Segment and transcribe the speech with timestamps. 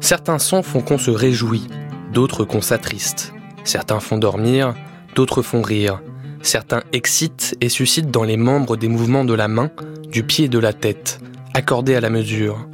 [0.00, 1.68] Certains sons font qu'on se réjouit,
[2.12, 3.32] d'autres qu'on s'attriste.
[3.62, 4.74] Certains font dormir,
[5.14, 6.00] d'autres font rire.
[6.42, 9.70] Certains excitent et suscitent dans les membres des mouvements de la main,
[10.10, 11.20] du pied et de la tête,
[11.54, 12.66] accordés à la mesure.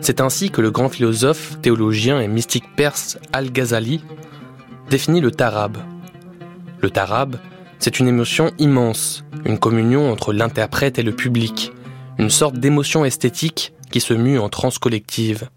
[0.00, 4.02] C'est ainsi que le grand philosophe, théologien et mystique perse Al-Ghazali
[4.88, 5.78] définit le tarab.
[6.82, 7.36] Le tarab,
[7.78, 11.72] c'est une émotion immense, une communion entre l'interprète et le public,
[12.18, 15.48] une sorte d'émotion esthétique qui se mue en transe collective.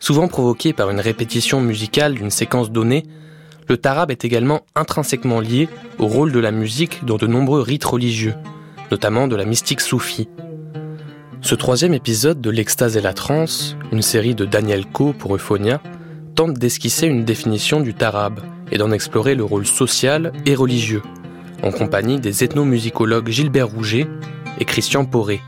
[0.00, 3.04] Souvent provoquée par une répétition musicale d'une séquence donnée,
[3.68, 7.84] le tarab est également intrinsèquement lié au rôle de la musique dans de nombreux rites
[7.84, 8.34] religieux,
[8.90, 10.28] notamment de la mystique soufie.
[11.42, 15.82] Ce troisième épisode de L'Extase et la Transe, une série de Daniel Coe pour Euphonia,
[16.34, 21.02] tente d'esquisser une définition du tarab et d'en explorer le rôle social et religieux,
[21.62, 24.06] en compagnie des ethnomusicologues Gilbert Rouget
[24.58, 25.40] et Christian Poré.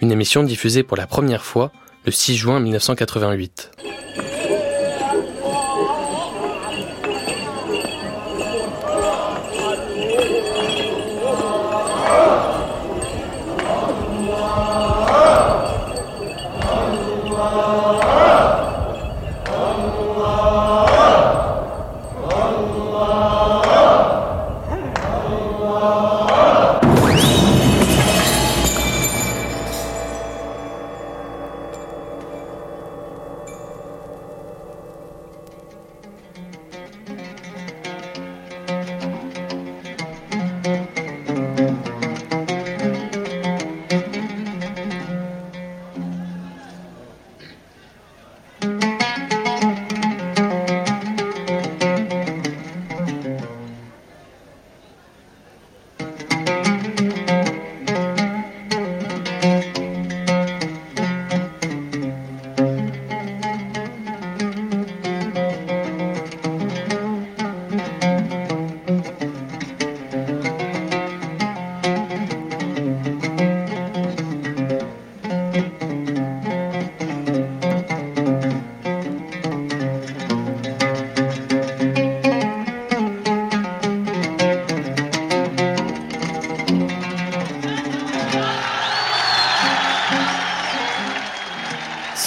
[0.00, 1.72] Une émission diffusée pour la première fois
[2.04, 3.89] le 6 juin 1988.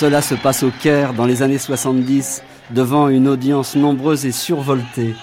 [0.04, 5.16] Cela se passe au Caire dans les années 70 devant une audience nombreuse et survoltée.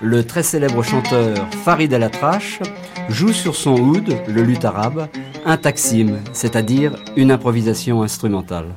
[0.00, 2.58] Le très célèbre chanteur Farid El Atrache
[3.08, 5.06] joue sur son oud, le luth arabe,
[5.46, 8.70] un taksim, c'est-à-dire une improvisation instrumentale.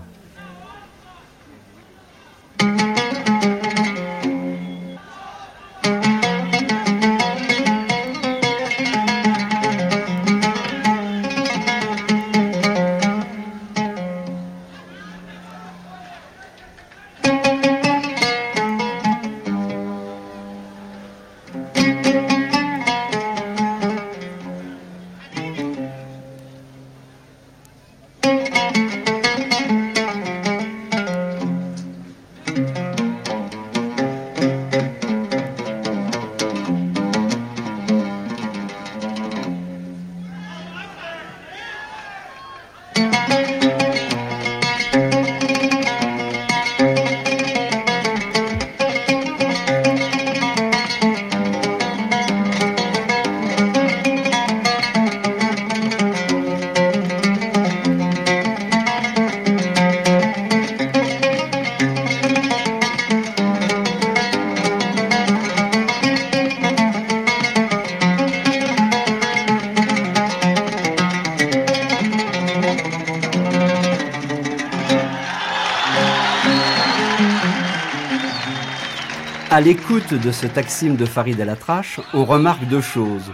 [80.12, 83.32] De ce taxime de Farid El Atrache, on remarque deux choses.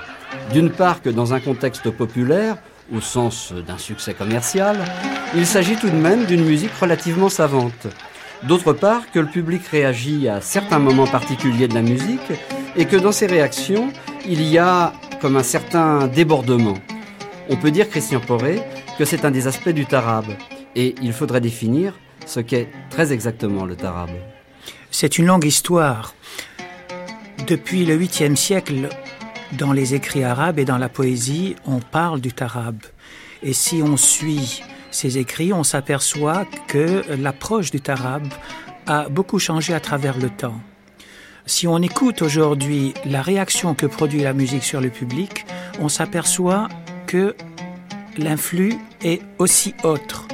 [0.53, 2.55] D'une part que dans un contexte populaire,
[2.95, 4.77] au sens d'un succès commercial,
[5.35, 7.87] il s'agit tout de même d'une musique relativement savante.
[8.43, 12.31] D'autre part que le public réagit à certains moments particuliers de la musique
[12.77, 13.91] et que dans ces réactions,
[14.25, 16.77] il y a comme un certain débordement.
[17.49, 18.61] On peut dire, Christian Poré,
[18.97, 20.25] que c'est un des aspects du tarab
[20.77, 24.11] et il faudrait définir ce qu'est très exactement le tarab.
[24.89, 26.13] C'est une longue histoire.
[27.51, 28.87] Depuis le 8e siècle,
[29.51, 32.77] dans les écrits arabes et dans la poésie, on parle du tarab.
[33.43, 38.25] Et si on suit ces écrits, on s'aperçoit que l'approche du tarab
[38.87, 40.61] a beaucoup changé à travers le temps.
[41.45, 45.45] Si on écoute aujourd'hui la réaction que produit la musique sur le public,
[45.81, 46.69] on s'aperçoit
[47.05, 47.35] que
[48.17, 50.25] l'influx est aussi autre.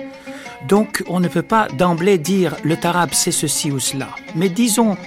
[0.68, 4.10] Donc on ne peut pas d'emblée dire le tarab c'est ceci ou cela.
[4.36, 4.98] Mais disons,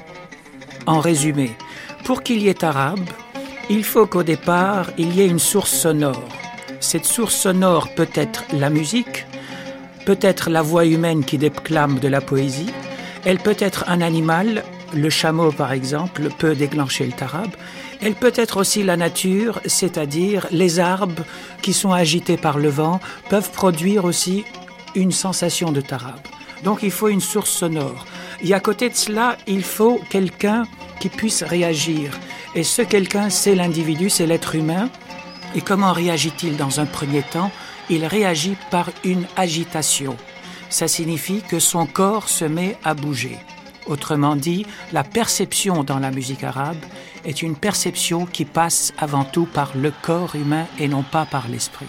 [0.86, 1.52] en résumé,
[2.04, 3.08] pour qu'il y ait arabe,
[3.68, 6.28] il faut qu'au départ, il y ait une source sonore.
[6.80, 9.26] Cette source sonore peut être la musique,
[10.06, 12.72] peut être la voix humaine qui déclame de la poésie,
[13.24, 14.64] elle peut être un animal,
[14.94, 17.50] le chameau par exemple peut déclencher le tarab,
[18.00, 21.24] elle peut être aussi la nature, c'est-à-dire les arbres
[21.62, 22.98] qui sont agités par le vent
[23.28, 24.44] peuvent produire aussi
[24.94, 26.20] une sensation de tarab.
[26.64, 28.06] Donc il faut une source sonore.
[28.42, 30.64] Et à côté de cela, il faut quelqu'un
[30.98, 32.18] qui puisse réagir.
[32.54, 34.88] Et ce quelqu'un, c'est l'individu, c'est l'être humain.
[35.54, 37.50] Et comment réagit-il dans un premier temps?
[37.90, 40.16] Il réagit par une agitation.
[40.68, 43.36] Ça signifie que son corps se met à bouger.
[43.86, 46.78] Autrement dit, la perception dans la musique arabe
[47.24, 51.48] est une perception qui passe avant tout par le corps humain et non pas par
[51.48, 51.86] l'esprit.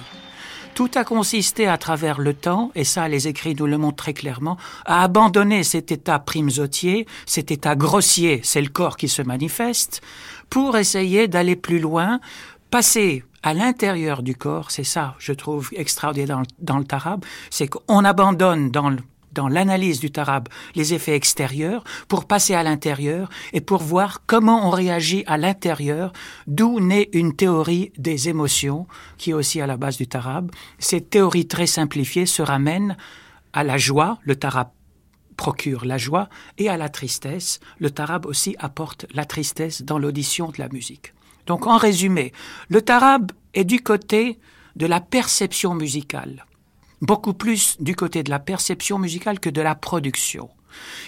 [0.73, 4.13] Tout a consisté à travers le temps, et ça les écrits nous le montrent très
[4.13, 10.01] clairement, à abandonner cet état primesautier, cet état grossier, c'est le corps qui se manifeste,
[10.49, 12.19] pour essayer d'aller plus loin,
[12.69, 17.67] passer à l'intérieur du corps, c'est ça, je trouve extraordinaire dans, dans le tarab, c'est
[17.67, 18.99] qu'on abandonne dans le
[19.31, 24.67] dans l'analyse du tarab les effets extérieurs pour passer à l'intérieur et pour voir comment
[24.67, 26.13] on réagit à l'intérieur,
[26.47, 28.87] d'où naît une théorie des émotions
[29.17, 30.51] qui est aussi à la base du tarab.
[30.79, 32.97] Cette théorie très simplifiée se ramène
[33.53, 34.69] à la joie, le tarab
[35.37, 37.59] procure la joie, et à la tristesse.
[37.79, 41.13] Le tarab aussi apporte la tristesse dans l'audition de la musique.
[41.47, 42.31] Donc en résumé,
[42.69, 44.39] le tarab est du côté
[44.75, 46.45] de la perception musicale
[47.01, 50.49] beaucoup plus du côté de la perception musicale que de la production.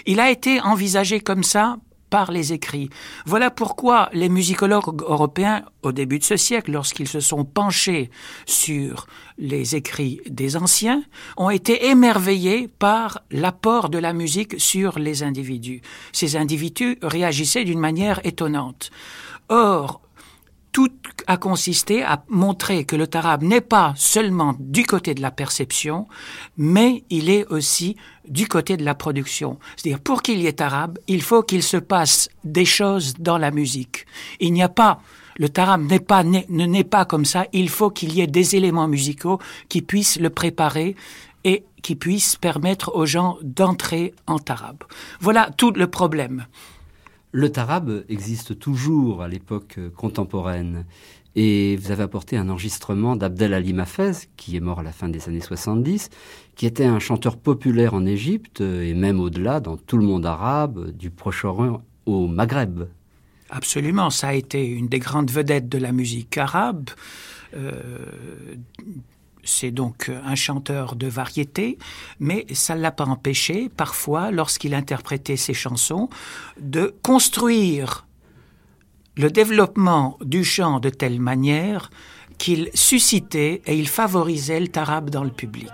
[0.05, 1.77] Il a été envisagé comme ça
[2.09, 2.91] par les écrits.
[3.25, 8.11] Voilà pourquoi les musicologues européens, au début de ce siècle, lorsqu'ils se sont penchés
[8.45, 9.07] sur
[9.39, 11.03] les écrits des anciens,
[11.37, 15.81] ont été émerveillés par l'apport de la musique sur les individus.
[16.11, 18.91] Ces individus réagissaient d'une manière étonnante.
[19.49, 19.99] Or,
[20.71, 20.91] tout
[21.27, 26.07] a consisté à montrer que le tarab n'est pas seulement du côté de la perception,
[26.57, 27.95] mais il est aussi
[28.27, 29.59] du côté de la production.
[29.75, 33.51] C'est-à-dire, pour qu'il y ait tarab, il faut qu'il se passe des choses dans la
[33.51, 34.05] musique.
[34.39, 35.01] Il n'y a pas,
[35.37, 38.55] le tarab n'est pas, ne n'est pas comme ça, il faut qu'il y ait des
[38.55, 39.39] éléments musicaux
[39.69, 40.95] qui puissent le préparer
[41.43, 44.83] et qui puissent permettre aux gens d'entrer en tarab.
[45.19, 46.45] Voilà tout le problème.
[47.35, 50.85] Le tarab existe toujours à l'époque contemporaine.
[51.35, 55.09] Et vous avez apporté un enregistrement d'Abdel Ali Mafez, qui est mort à la fin
[55.09, 56.11] des années 70,
[56.55, 60.91] qui était un chanteur populaire en Égypte et même au-delà, dans tout le monde arabe,
[60.91, 62.83] du Proche-Orient au Maghreb.
[63.49, 66.91] Absolument, ça a été une des grandes vedettes de la musique arabe.
[67.55, 67.71] Euh,
[69.44, 71.78] c'est donc un chanteur de variété,
[72.20, 76.08] mais ça ne l'a pas empêché, parfois, lorsqu'il interprétait ses chansons,
[76.60, 78.06] de construire
[79.16, 81.90] le développement du chant de telle manière
[82.36, 85.72] qu'il suscitait et il favorisait le tarab dans le public.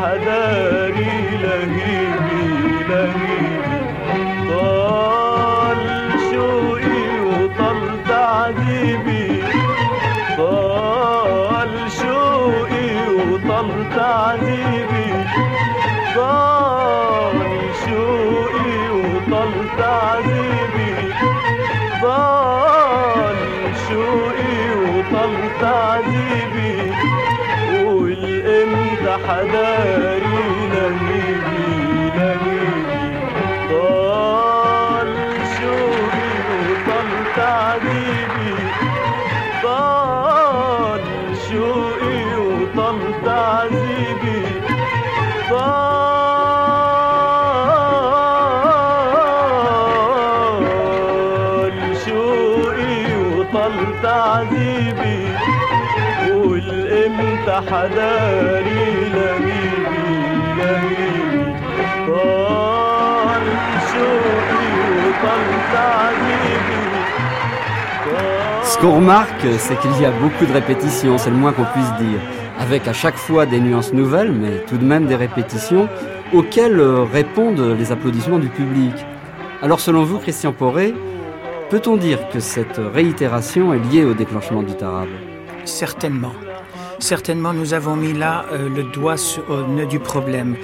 [0.01, 2.49] حداري لهيبي
[2.89, 3.81] لهيبي.
[4.51, 5.85] طال
[6.31, 9.29] شوقي وطال تعذيبي.
[10.39, 15.11] طال شوقي وطال تعذيبي.
[16.17, 17.49] طال
[17.85, 18.20] شوقي
[30.73, 31.51] لهيبي
[33.71, 35.11] طال
[35.59, 38.55] شوقي وطال تعذيبي
[39.63, 41.03] طال
[41.51, 44.41] شوقي وطال تعذيبي
[53.53, 55.21] طال تعذيبي
[68.81, 72.21] qu'on remarque, c'est qu'il y a beaucoup de répétitions, c'est le moins qu'on puisse dire,
[72.59, 75.87] avec à chaque fois des nuances nouvelles, mais tout de même des répétitions
[76.33, 78.95] auxquelles euh, répondent les applaudissements du public.
[79.61, 80.95] Alors selon vous, Christian Poré,
[81.69, 85.09] peut-on dire que cette réitération est liée au déclenchement du tarab?
[85.67, 86.33] Certainement.
[87.01, 89.17] Certainement, nous avons mis là euh, le doigt
[89.49, 90.57] au nœud du problème.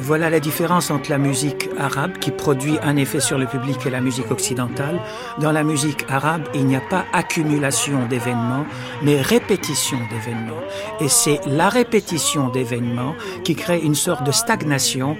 [0.00, 3.90] Voilà la différence entre la musique arabe qui produit un effet sur le public et
[3.90, 4.98] la musique occidentale.
[5.38, 8.64] Dans la musique arabe, il n'y a pas accumulation d'événements,
[9.02, 10.60] mais répétition d'événements.
[11.00, 15.16] Et c'est la répétition d'événements qui crée une sorte de stagnation,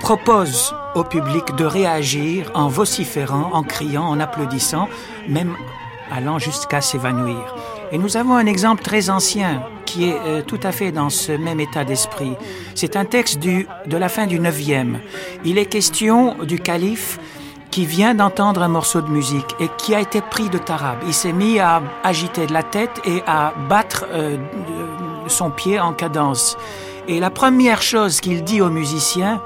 [0.00, 4.88] propose au public de réagir en vociférant, en criant, en applaudissant,
[5.28, 5.54] même
[6.10, 7.54] allant jusqu'à s'évanouir.
[7.92, 11.32] Et nous avons un exemple très ancien qui est euh, tout à fait dans ce
[11.32, 12.32] même état d'esprit.
[12.74, 14.96] C'est un texte du, de la fin du 9e.
[15.44, 17.18] Il est question du calife
[17.70, 20.98] qui vient d'entendre un morceau de musique et qui a été pris de tarab.
[21.06, 24.36] Il s'est mis à agiter de la tête et à battre euh,
[25.28, 26.56] son pied en cadence.
[27.06, 29.40] Et la première chose qu'il dit aux musiciens,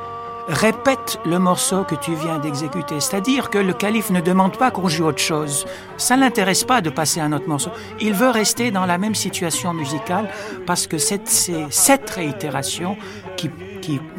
[0.51, 3.01] répète le morceau que tu viens d'exécuter.
[3.01, 5.67] C'est-à-dire que le calife ne demande pas qu'on joue autre chose.
[5.97, 7.71] Ça ne l'intéresse pas de passer un autre morceau.
[8.01, 10.29] Il veut rester dans la même situation musicale
[10.67, 12.97] parce que c'est cette réitération
[13.37, 13.51] qui,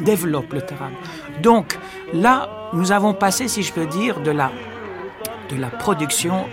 [0.00, 0.90] développe le tarab.
[1.40, 1.78] Donc
[2.12, 4.50] là, nous avons passé, si je peux dire, de la,
[5.48, 6.44] de la production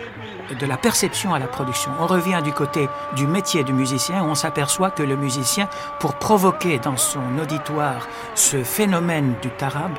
[0.58, 1.92] de la perception à la production.
[2.00, 6.16] On revient du côté du métier du musicien où on s'aperçoit que le musicien, pour
[6.16, 9.92] provoquer dans son auditoire ce phénomène du tarab,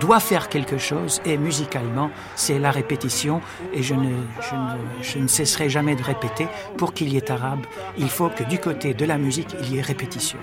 [0.00, 3.40] doit faire quelque chose et musicalement, c'est la répétition
[3.72, 7.60] et je ne, cesserai jamais de répéter, pour qu'il y ait tarab,
[7.96, 10.38] il faut que du côté de la musique, il y ait répétition.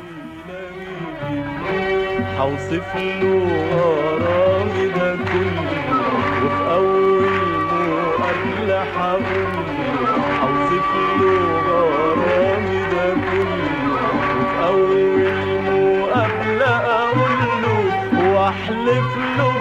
[18.73, 19.60] live low.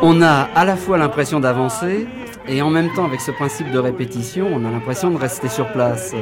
[0.00, 2.06] On a à la fois l'impression d'avancer
[2.48, 5.70] et en même temps avec ce principe de répétition, on a l'impression de rester sur
[5.72, 6.14] place.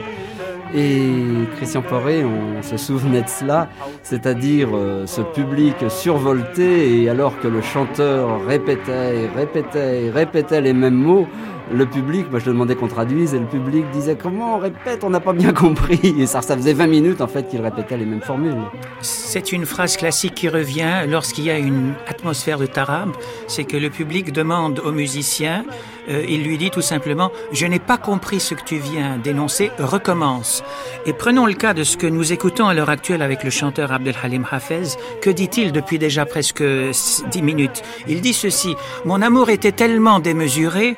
[0.78, 3.70] Et Christian Poré, on se souvenait de cela,
[4.02, 10.74] c'est-à-dire euh, ce public survolté et alors que le chanteur répétait répétait et répétait les
[10.74, 11.26] mêmes mots,
[11.72, 15.10] le public, moi je demandais qu'on traduise et le public disait comment on répète, on
[15.10, 16.14] n'a pas bien compris.
[16.18, 18.56] Et ça, ça faisait 20 minutes en fait qu'il répétait les mêmes formules.
[19.00, 23.10] C'est une phrase classique qui revient lorsqu'il y a une atmosphère de tarab,
[23.48, 25.64] c'est que le public demande au musicien,
[26.08, 29.70] euh, il lui dit tout simplement Je n'ai pas compris ce que tu viens d'énoncer,
[29.78, 30.62] recommence.
[31.04, 33.92] Et prenons le cas de ce que nous écoutons à l'heure actuelle avec le chanteur
[33.92, 34.96] Abdelhalim Hafez.
[35.20, 37.82] Que dit-il depuis déjà presque 10 minutes?
[38.06, 40.96] Il dit ceci Mon amour était tellement démesuré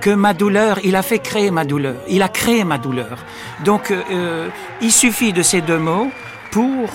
[0.00, 1.96] que ma douleur, il a fait créer ma douleur.
[2.08, 3.18] Il a créé ma douleur.
[3.64, 4.48] Donc, euh,
[4.80, 6.10] il suffit de ces deux mots
[6.50, 6.90] pour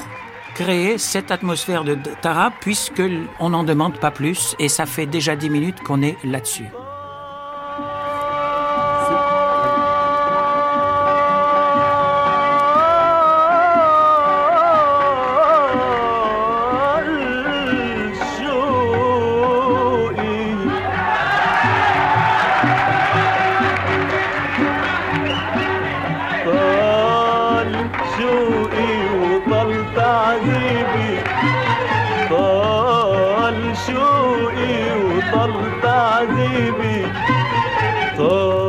[0.56, 3.04] créer cette atmosphère de tarab, puisque
[3.40, 6.70] on n'en demande pas plus, et ça fait déjà dix minutes qu'on est là-dessus.
[36.56, 37.04] Baby,
[38.18, 38.65] oh.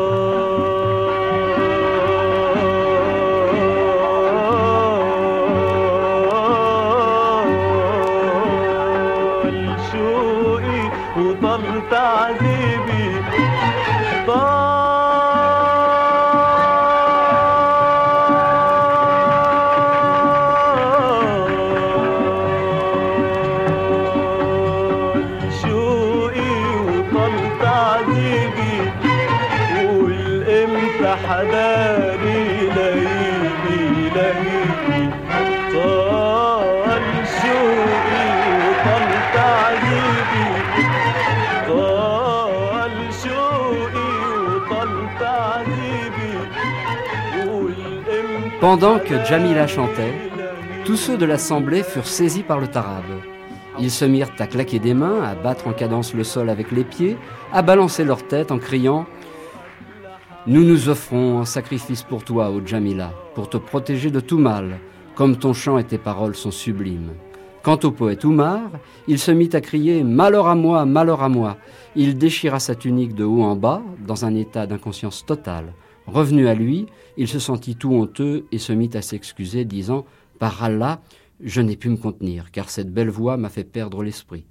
[48.78, 50.12] Pendant que Jamila chantait,
[50.84, 53.04] tous ceux de l'assemblée furent saisis par le tarab.
[53.78, 56.84] Ils se mirent à claquer des mains, à battre en cadence le sol avec les
[56.84, 57.16] pieds,
[57.54, 59.06] à balancer leur tête en criant
[60.46, 64.78] Nous nous offrons un sacrifice pour toi, ô Jamila, pour te protéger de tout mal,
[65.14, 67.14] comme ton chant et tes paroles sont sublimes.
[67.62, 68.60] Quant au poète Oumar,
[69.08, 71.56] il se mit à crier Malheur à moi, malheur à moi.
[71.94, 75.72] Il déchira sa tunique de haut en bas, dans un état d'inconscience totale.
[76.06, 76.86] Revenu à lui,
[77.16, 80.06] il se sentit tout honteux et se mit à s'excuser, disant
[80.38, 81.00] Par Allah,
[81.40, 84.44] je n'ai pu me contenir, car cette belle voix m'a fait perdre l'esprit.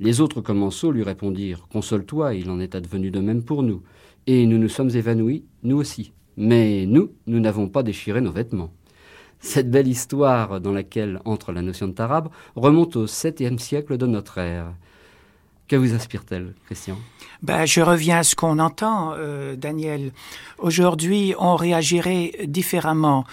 [0.00, 3.82] Les autres commensaux lui répondirent Console-toi, il en est advenu de même pour nous.
[4.26, 6.12] Et nous nous sommes évanouis, nous aussi.
[6.36, 8.72] Mais nous, nous n'avons pas déchiré nos vêtements.
[9.38, 14.06] Cette belle histoire dans laquelle entre la notion de tarab remonte au 7e siècle de
[14.06, 14.72] notre ère.
[15.72, 16.98] Que vous inspire-t-elle, Christian?
[17.40, 20.12] Ben, je reviens à ce qu'on entend, euh, Daniel.
[20.58, 23.24] Aujourd'hui, on réagirait différemment.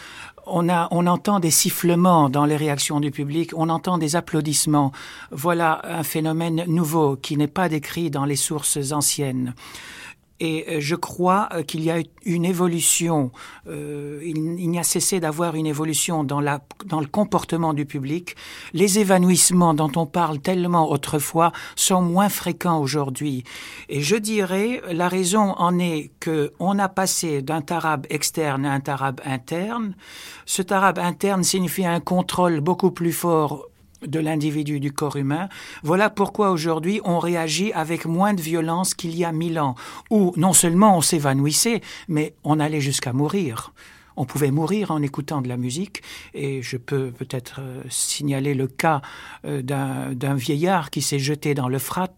[0.45, 4.93] On, entend des sifflements dans les réactions du public, on entend des applaudissements.
[5.31, 9.53] Voilà un phénomène nouveau qui n'est pas décrit dans les sources anciennes.
[10.39, 13.31] Et euh, je crois euh, qu'il y a une évolution,
[13.67, 17.85] euh, il, il n'y a cessé d'avoir une évolution dans, la, dans le comportement du
[17.85, 18.35] public.
[18.73, 23.43] Les évanouissements dont on parle tellement autrefois sont moins fréquents aujourd'hui.
[23.89, 28.73] Et je dirais, la raison en est que on a passé d'un tarab externe à
[28.73, 29.95] un tarab interne.
[30.45, 33.68] Ce tarab interne signifie un contrôle beaucoup plus fort
[34.05, 35.49] de l'individu du corps humain.
[35.83, 39.75] Voilà pourquoi aujourd'hui on réagit avec moins de violence qu'il y a mille ans,
[40.09, 43.73] où non seulement on s'évanouissait, mais on allait jusqu'à mourir.
[44.19, 46.03] On pouvait mourir en écoutant de la musique,
[46.33, 49.01] et je peux peut-être euh, signaler le cas
[49.45, 52.13] euh, d'un vieillard qui s'est jeté dans le frat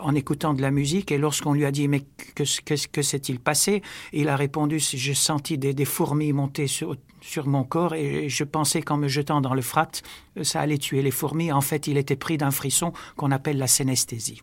[0.00, 2.00] en écoutant de la musique, et lorsqu'on lui a dit mais
[2.34, 3.82] que, que, que s'est-il passé,
[4.14, 8.44] il a répondu j'ai senti des, des fourmis monter sur, sur mon corps et je
[8.44, 9.90] pensais qu'en me jetant dans le frat,
[10.42, 11.52] ça allait tuer les fourmis.
[11.52, 14.40] En fait, il était pris d'un frisson qu'on appelle la synesthésie.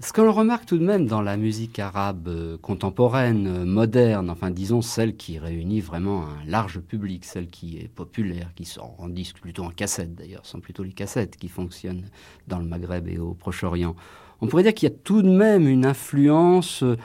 [0.00, 4.30] Ce que l'on remarque tout de même dans la musique arabe euh, contemporaine, euh, moderne,
[4.30, 8.94] enfin disons celle qui réunit vraiment un large public, celle qui est populaire, qui sort
[8.98, 12.04] en disque, plutôt en cassette d'ailleurs, sont plutôt les cassettes qui fonctionnent
[12.46, 13.96] dans le Maghreb et au Proche-Orient.
[14.40, 16.96] On pourrait dire qu'il y a tout de même une influence euh,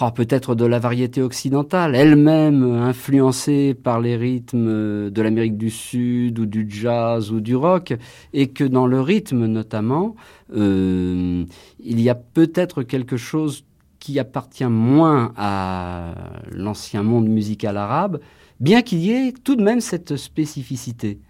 [0.00, 6.38] oh, peut-être de la variété occidentale, elle-même influencée par les rythmes de l'Amérique du Sud
[6.38, 7.94] ou du jazz ou du rock,
[8.32, 10.16] et que dans le rythme notamment,
[10.54, 11.44] euh,
[11.80, 13.64] il y a peut-être quelque chose
[13.98, 16.14] qui appartient moins à
[16.50, 18.20] l'ancien monde musical arabe,
[18.58, 21.20] bien qu'il y ait tout de même cette spécificité.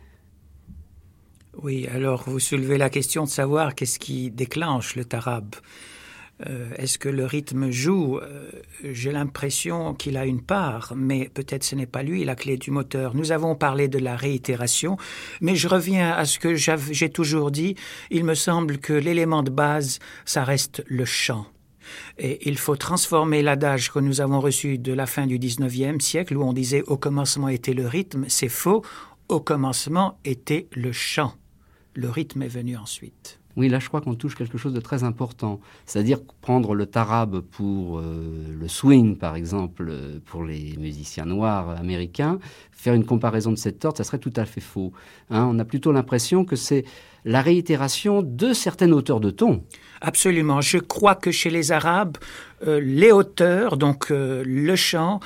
[1.62, 5.54] Oui, alors vous soulevez la question de savoir qu'est-ce qui déclenche le tarab.
[6.48, 8.18] Euh, Est-ce que le rythme joue?
[8.18, 8.50] Euh,
[8.84, 12.70] J'ai l'impression qu'il a une part, mais peut-être ce n'est pas lui la clé du
[12.70, 13.14] moteur.
[13.14, 14.96] Nous avons parlé de la réitération,
[15.40, 17.74] mais je reviens à ce que j'ai toujours dit.
[18.10, 21.46] Il me semble que l'élément de base, ça reste le chant.
[22.18, 26.36] Et il faut transformer l'adage que nous avons reçu de la fin du 19e siècle,
[26.36, 28.24] où on disait au commencement était le rythme.
[28.28, 28.82] C'est faux.
[29.28, 31.34] Au commencement était le chant.
[31.94, 33.40] Le rythme est venu ensuite.
[33.56, 35.60] Oui, là, je crois qu'on touche quelque chose de très important.
[35.84, 41.70] C'est-à-dire prendre le tarab pour euh, le swing, par exemple, euh, pour les musiciens noirs
[41.70, 42.38] américains,
[42.70, 44.92] faire une comparaison de cette sorte, ça serait tout à fait faux.
[45.30, 46.84] Hein, on a plutôt l'impression que c'est
[47.24, 49.62] la réitération de certaines hauteurs de ton.
[50.00, 50.60] Absolument.
[50.60, 52.16] Je crois que chez les Arabes,
[52.66, 55.20] euh, les hauteurs, donc le chant,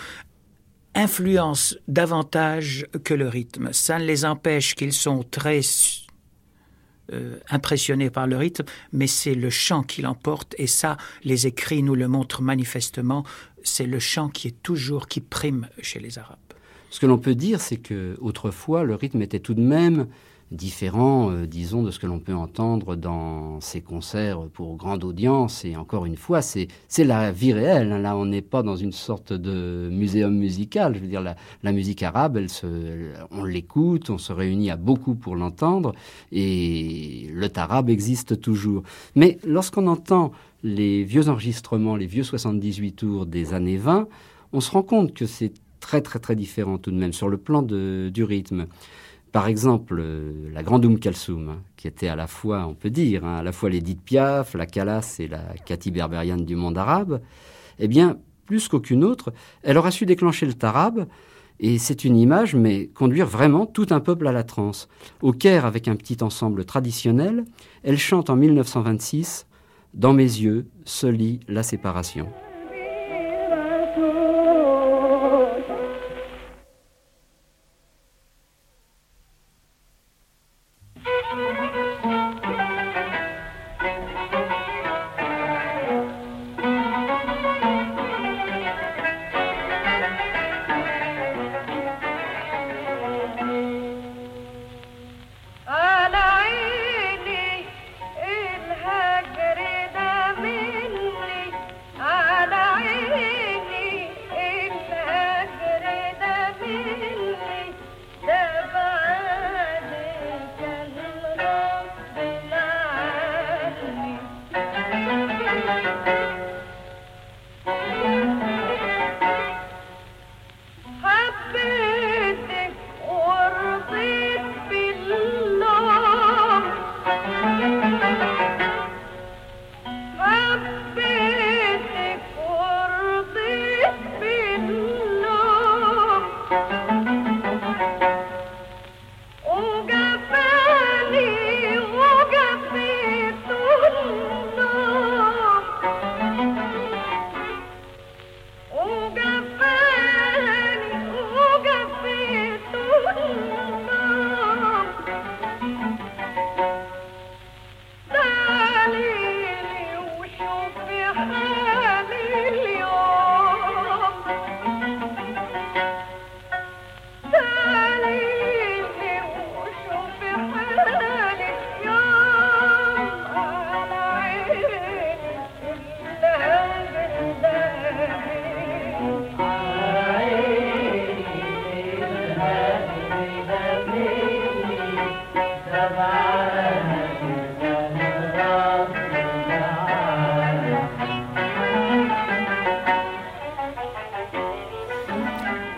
[0.94, 3.68] influencent davantage que le rythme.
[3.72, 5.60] Ça ne les empêche qu'ils sont très
[7.12, 11.83] euh, impressionnés par le rythme, mais c'est le chant qui l'emporte, et ça, les écrits
[11.83, 13.25] nous le montrent manifestement,
[13.62, 16.38] c'est le chant qui est toujours, qui prime chez les Arabes.
[16.90, 20.07] Ce que l'on peut dire, c'est que autrefois, le rythme était tout de même
[20.52, 25.64] différent, euh, disons, de ce que l'on peut entendre dans ces concerts pour grande audience.
[25.64, 27.92] Et encore une fois, c'est la vie réelle.
[27.92, 27.98] hein.
[27.98, 30.94] Là, on n'est pas dans une sorte de muséum musical.
[30.94, 32.38] Je veux dire, la, musique arabe,
[33.30, 35.94] on l'écoute, on se réunit à beaucoup pour l'entendre,
[36.32, 38.82] et le tarab existe toujours.
[39.14, 40.32] Mais lorsqu'on entend
[40.62, 44.09] les vieux enregistrements, les vieux 78 tours des années 20,
[44.52, 47.37] on se rend compte que c'est très très très différent tout de même sur le
[47.37, 48.66] plan de, du rythme.
[49.32, 52.90] Par exemple, euh, la grande Oum Kalsoum, hein, qui était à la fois, on peut
[52.90, 56.78] dire, hein, à la fois l'Edith Piaf, la Calas et la Cathy Berberian du monde
[56.78, 57.20] arabe,
[57.78, 61.06] eh bien, plus qu'aucune autre, elle aura su déclencher le tarab,
[61.58, 64.88] et c'est une image, mais conduire vraiment tout un peuple à la transe.
[65.22, 67.44] Au Caire, avec un petit ensemble traditionnel,
[67.82, 69.46] elle chante en 1926
[69.94, 72.28] Dans mes yeux se lit la séparation.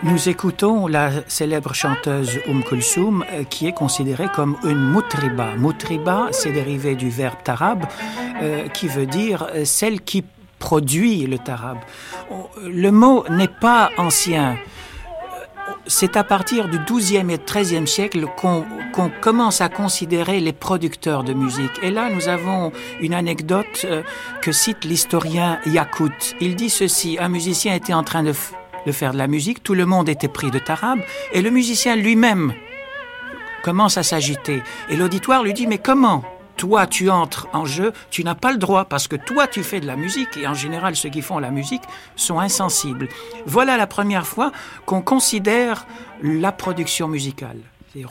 [0.09, 5.55] Nous écoutons la célèbre chanteuse Umm Kulsoum euh, qui est considérée comme une mutriba.
[5.57, 7.85] Mutriba, c'est dérivé du verbe tarab
[8.41, 10.23] euh, qui veut dire euh, celle qui
[10.57, 11.77] produit le tarab.
[12.31, 14.57] On- Le mot n'est pas ancien.
[15.85, 18.65] C'est à partir du XIIe et XIIIe siècle qu'on
[19.21, 21.71] commence à considérer les producteurs de musique.
[21.83, 23.85] Et là, nous avons une anecdote
[24.41, 26.35] que cite l'historien Yakout.
[26.41, 28.33] Il dit ceci, un musicien était en train de,
[28.85, 30.99] de faire de la musique, tout le monde était pris de tarab,
[31.33, 32.53] et le musicien lui-même
[33.63, 34.61] commence à s'agiter.
[34.89, 36.23] Et l'auditoire lui dit, mais comment
[36.55, 39.79] toi, tu entres en jeu, tu n'as pas le droit parce que toi, tu fais
[39.79, 41.83] de la musique et en général, ceux qui font la musique
[42.17, 43.07] sont insensibles.
[43.45, 44.51] Voilà la première fois
[44.85, 45.87] qu'on considère
[46.21, 47.59] la production musicale.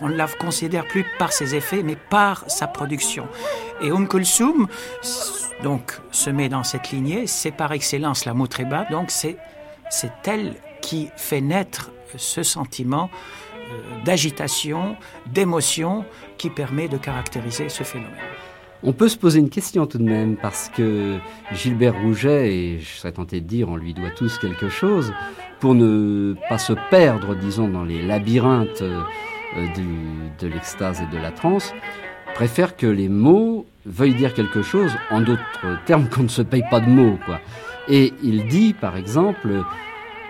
[0.00, 3.28] On ne la considère plus par ses effets, mais par sa production.
[3.82, 4.66] Et Kulsoum,
[5.02, 7.26] s- donc, se met dans cette lignée.
[7.26, 8.86] C'est par excellence la Moutreba.
[8.90, 9.36] Donc, c'est,
[9.90, 13.10] c'est elle qui fait naître ce sentiment
[13.70, 14.96] euh, d'agitation,
[15.26, 16.04] d'émotion,
[16.38, 18.14] qui permet de caractériser ce phénomène.
[18.82, 21.18] On peut se poser une question tout de même, parce que
[21.52, 25.12] Gilbert Rouget, et je serais tenté de dire, on lui doit tous quelque chose,
[25.58, 29.02] pour ne pas se perdre, disons, dans les labyrinthes euh,
[30.38, 31.74] de l'extase et de la transe,
[32.34, 36.62] préfère que les mots veuillent dire quelque chose, en d'autres termes, qu'on ne se paye
[36.70, 37.40] pas de mots, quoi.
[37.88, 39.64] Et il dit, par exemple,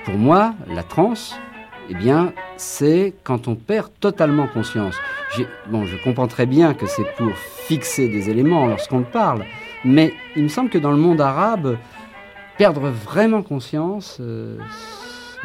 [0.04, 1.36] pour moi, la transe,
[1.90, 4.96] eh bien, c'est quand on perd totalement conscience.
[5.68, 9.44] Bon, je comprends très bien que c'est pour fixer des éléments lorsqu'on parle,
[9.84, 11.78] mais il me semble que dans le monde arabe,
[12.58, 14.58] perdre vraiment conscience, euh,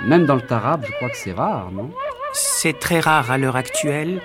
[0.05, 1.91] même dans le tarab, je crois que c'est rare, non?
[2.33, 4.21] C'est très rare à l'heure actuelle.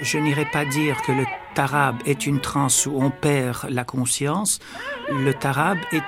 [0.00, 1.24] Je n'irai pas dire que le
[1.54, 4.58] tarab est une transe où on perd la conscience.
[5.08, 6.02] Le tarab est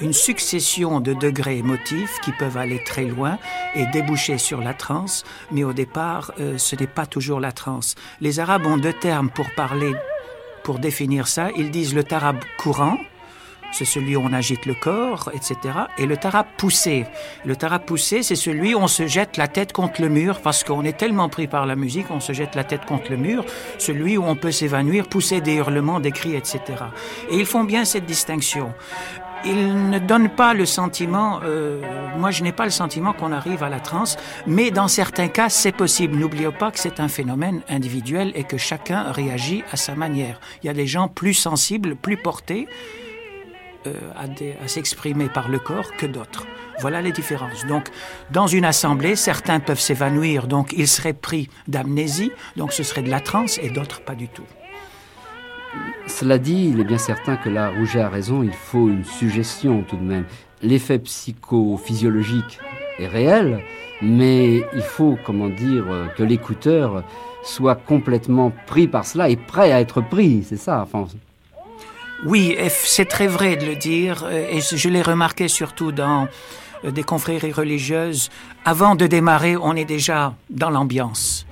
[0.00, 3.38] une succession de degrés émotifs qui peuvent aller très loin
[3.74, 7.94] et déboucher sur la transe, mais au départ, euh, ce n'est pas toujours la transe.
[8.20, 9.94] Les Arabes ont deux termes pour parler,
[10.62, 11.50] pour définir ça.
[11.56, 12.98] Ils disent le tarab courant,
[13.74, 15.56] c'est celui où on agite le corps, etc.
[15.98, 17.06] Et le tarab poussé.
[17.44, 20.62] Le tarab poussé, c'est celui où on se jette la tête contre le mur parce
[20.62, 23.44] qu'on est tellement pris par la musique, on se jette la tête contre le mur.
[23.78, 26.60] Celui où on peut s'évanouir, pousser des hurlements, des cris, etc.
[27.30, 28.72] Et ils font bien cette distinction.
[29.46, 31.82] Ils ne donnent pas le sentiment, euh,
[32.16, 35.50] moi je n'ai pas le sentiment qu'on arrive à la transe, mais dans certains cas
[35.50, 36.16] c'est possible.
[36.16, 40.40] N'oublions pas que c'est un phénomène individuel et que chacun réagit à sa manière.
[40.62, 42.66] Il y a des gens plus sensibles, plus portés,
[43.86, 43.92] euh,
[44.62, 46.46] à s'exprimer par le corps que d'autres.
[46.80, 47.66] Voilà les différences.
[47.66, 47.90] Donc,
[48.30, 53.10] dans une assemblée, certains peuvent s'évanouir, donc ils seraient pris d'amnésie, donc ce serait de
[53.10, 54.46] la transe, et d'autres pas du tout.
[56.06, 59.82] Cela dit, il est bien certain que là, Rouget a raison, il faut une suggestion
[59.82, 60.24] tout de même.
[60.62, 62.58] L'effet psychophysiologique
[62.98, 63.60] est réel,
[64.02, 67.04] mais il faut, comment dire, euh, que l'écouteur
[67.42, 70.82] soit complètement pris par cela et prêt à être pris, c'est ça.
[70.82, 71.06] Enfin,
[72.24, 76.28] Oui, c'est très vrai de le dire, euh, et je l'ai remarqué surtout dans
[76.84, 78.30] euh, des confréries religieuses.
[78.64, 81.43] Avant de démarrer, on est déjà dans l'ambiance.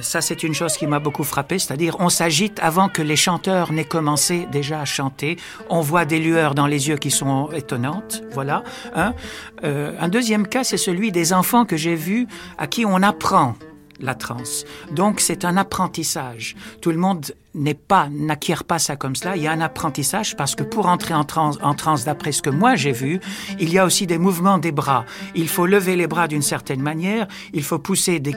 [0.00, 3.72] Ça, c'est une chose qui m'a beaucoup frappé, c'est-à-dire on s'agite avant que les chanteurs
[3.72, 5.36] n'aient commencé déjà à chanter.
[5.70, 8.62] On voit des lueurs dans les yeux qui sont étonnantes, voilà.
[8.94, 9.14] Un,
[9.64, 12.26] Euh, un deuxième cas, c'est celui des enfants que j'ai vus
[12.58, 13.54] à qui on apprend
[14.00, 14.64] la transe.
[14.92, 16.54] Donc c'est un apprentissage.
[16.82, 19.36] Tout le monde n'est pas n'acquiert pas ça comme cela.
[19.36, 22.42] Il y a un apprentissage parce que pour entrer en transe, en transe d'après ce
[22.42, 23.20] que moi j'ai vu,
[23.58, 25.06] il y a aussi des mouvements des bras.
[25.34, 27.26] Il faut lever les bras d'une certaine manière.
[27.54, 28.34] Il faut pousser des,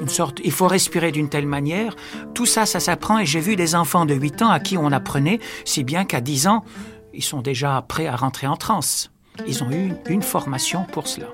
[0.00, 0.40] une sorte.
[0.44, 1.96] Il faut respirer d'une telle manière.
[2.34, 3.18] Tout ça, ça s'apprend.
[3.18, 6.20] Et j'ai vu des enfants de 8 ans à qui on apprenait, si bien qu'à
[6.20, 6.64] 10 ans,
[7.12, 9.10] ils sont déjà prêts à rentrer en transe.
[9.46, 11.26] Ils ont eu une formation pour cela.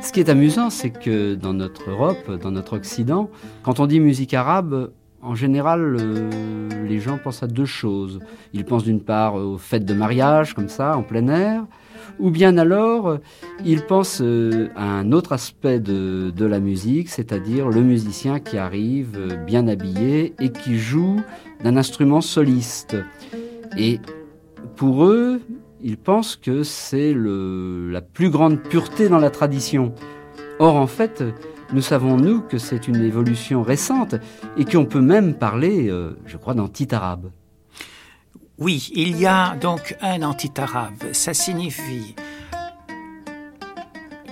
[0.00, 3.30] Ce qui est amusant, c'est que dans notre Europe, dans notre Occident,
[3.62, 8.20] quand on dit musique arabe, en général, euh, les gens pensent à deux choses.
[8.52, 11.64] Ils pensent d'une part aux fêtes de mariage, comme ça, en plein air,
[12.18, 13.18] ou bien alors, euh,
[13.64, 19.16] ils pensent euh, à un autre aspect de, la musique, c'est-à-dire le musicien qui arrive
[19.16, 21.20] euh, bien habillé et qui joue
[21.62, 22.96] d'un instrument soliste.
[23.76, 24.00] Et
[24.76, 25.40] pour eux,
[25.82, 29.94] ils pensent que c'est la plus grande pureté dans la tradition.
[30.58, 31.22] Or, en fait,
[31.72, 34.16] nous savons, nous, que c'est une évolution récente
[34.56, 35.92] et qu'on peut même parler,
[36.26, 37.30] je crois, d'anti-arabe.
[38.58, 41.12] Oui, il y a donc un antitarabe.
[41.12, 42.16] Ça signifie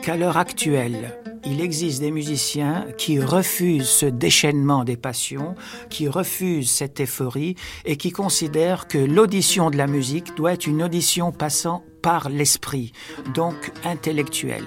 [0.02, 5.54] qu'à l'heure actuelle, il existe des musiciens qui refusent ce déchaînement des passions,
[5.90, 10.82] qui refusent cette euphorie et qui considèrent que l'audition de la musique doit être une
[10.82, 12.90] audition passant par l'esprit,
[13.32, 14.66] donc intellectuelle.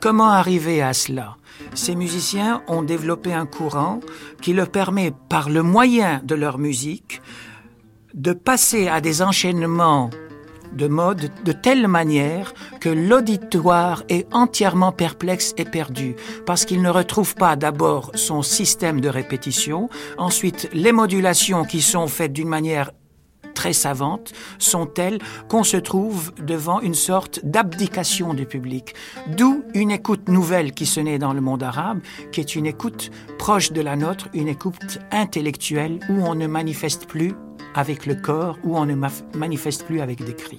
[0.00, 1.36] Comment arriver à cela?
[1.74, 4.00] Ces musiciens ont développé un courant
[4.40, 7.20] qui leur permet, par le moyen de leur musique,
[8.14, 10.10] de passer à des enchaînements
[10.72, 16.14] de mode de telle manière que l'auditoire est entièrement perplexe et perdu,
[16.46, 22.06] parce qu'il ne retrouve pas d'abord son système de répétition, ensuite les modulations qui sont
[22.06, 22.90] faites d'une manière
[23.54, 25.18] très savante sont telles
[25.48, 28.94] qu'on se trouve devant une sorte d'abdication du public.
[29.36, 33.10] D'où une écoute nouvelle qui se naît dans le monde arabe, qui est une écoute
[33.36, 37.34] proche de la nôtre, une écoute intellectuelle où on ne manifeste plus
[37.78, 40.58] avec le corps, où on ne ma- manifeste plus avec des cris.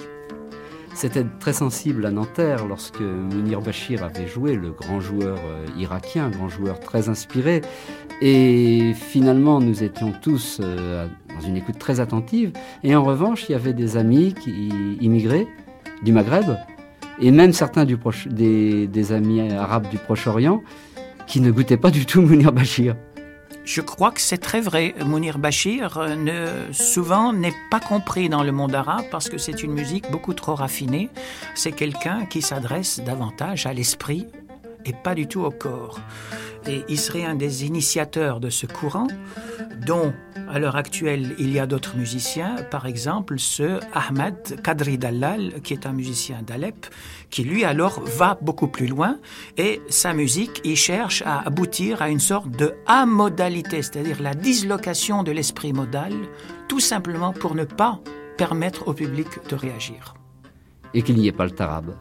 [0.96, 6.26] C'était très sensible à Nanterre lorsque Mounir Bachir avait joué, le grand joueur euh, irakien,
[6.28, 7.62] un grand joueur très inspiré.
[8.22, 12.54] Et finalement, nous étions tous euh, dans une écoute très attentive.
[12.84, 14.70] Et en revanche, il y avait des amis qui
[15.02, 15.48] immigraient
[16.04, 16.56] du Maghreb,
[17.20, 20.64] et même certains des, des amis arabes du Proche-Orient,
[21.28, 22.96] qui ne goûtaient pas du tout Mounir Bachir.
[23.66, 24.96] Je crois que c'est très vrai.
[25.06, 29.64] Mounir Bachir euh, ne, souvent n'est pas compris dans le monde arabe parce que c'est
[29.64, 31.10] une musique beaucoup trop raffinée.
[31.56, 34.26] C'est quelqu'un qui s'adresse davantage à l'esprit
[34.86, 36.00] et pas du tout au corps.
[36.68, 39.08] Et il serait un des initiateurs de ce courant,
[39.86, 40.14] dont
[40.50, 45.74] à l'heure actuelle il y a d'autres musiciens, par exemple ce Ahmed Kadri Dallal, qui
[45.74, 46.88] est un musicien d'Alep,
[47.30, 49.20] qui lui alors va beaucoup plus loin
[49.58, 55.24] et sa musique, il cherche à aboutir à une sorte de amodalité, c'est-à-dire la dislocation
[55.24, 56.14] de l'esprit modal,
[56.68, 58.00] tout simplement pour ne pas
[58.38, 60.16] permettre au public de réagir.
[60.94, 61.96] Et qu'il n'y ait pas le tarabe.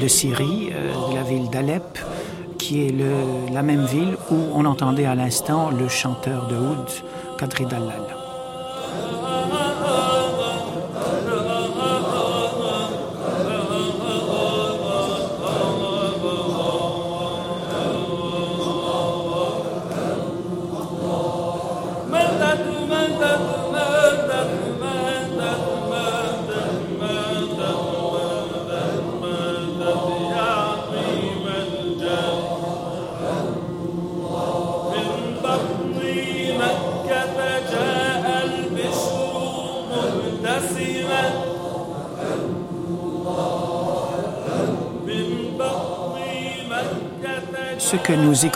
[0.00, 1.98] De Syrie, euh, de la ville d'Alep,
[2.58, 2.94] qui est
[3.52, 6.88] la même ville où on entendait à l'instant le chanteur de Oud,
[7.38, 8.09] Kadri Dallal.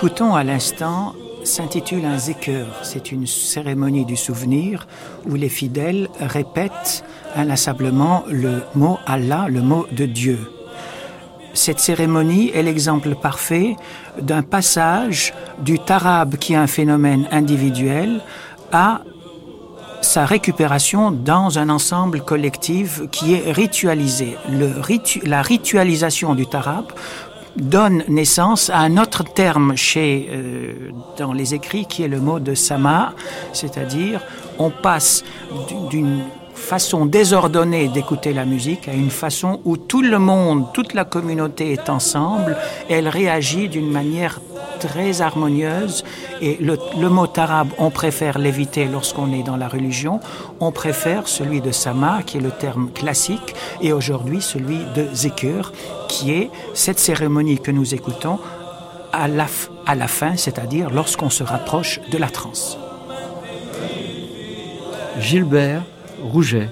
[0.05, 1.15] Écoutons à l'instant
[1.45, 2.67] s'intitule un zikr.
[2.83, 4.87] C'est une cérémonie du souvenir
[5.27, 7.03] où les fidèles répètent
[7.35, 10.39] inlassablement le mot Allah, le mot de Dieu.
[11.55, 13.77] Cette cérémonie est l'exemple parfait
[14.21, 18.21] d'un passage du tarab, qui est un phénomène individuel,
[18.73, 19.01] à
[20.03, 24.37] sa récupération dans un ensemble collectif qui est ritualisé.
[25.25, 26.93] La ritualisation du tarab
[27.57, 32.41] donne naissance à un autre terme chez euh, dans les écrits qui est le mot
[32.41, 33.15] de sama,
[33.53, 34.21] c'est-à-dire
[34.59, 35.25] on passe
[35.91, 36.23] d'une
[36.55, 41.73] façon désordonnée d'écouter la musique à une façon où tout le monde, toute la communauté
[41.73, 42.57] est ensemble,
[42.89, 44.41] elle réagit d'une manière
[44.81, 46.05] très harmonieuse.
[46.41, 50.21] Et le, le mot arabe, on préfère l'éviter lorsqu'on est dans la religion,
[50.61, 55.73] on préfère celui de sama qui est le terme classique et aujourd'hui celui de zikr
[56.09, 58.39] qui est cette cérémonie que nous écoutons
[59.13, 62.79] à la, f- à la fin, c'est-à-dire lorsqu'on se rapproche de la transe.
[65.21, 65.83] Gilbert
[66.23, 66.69] Rouget.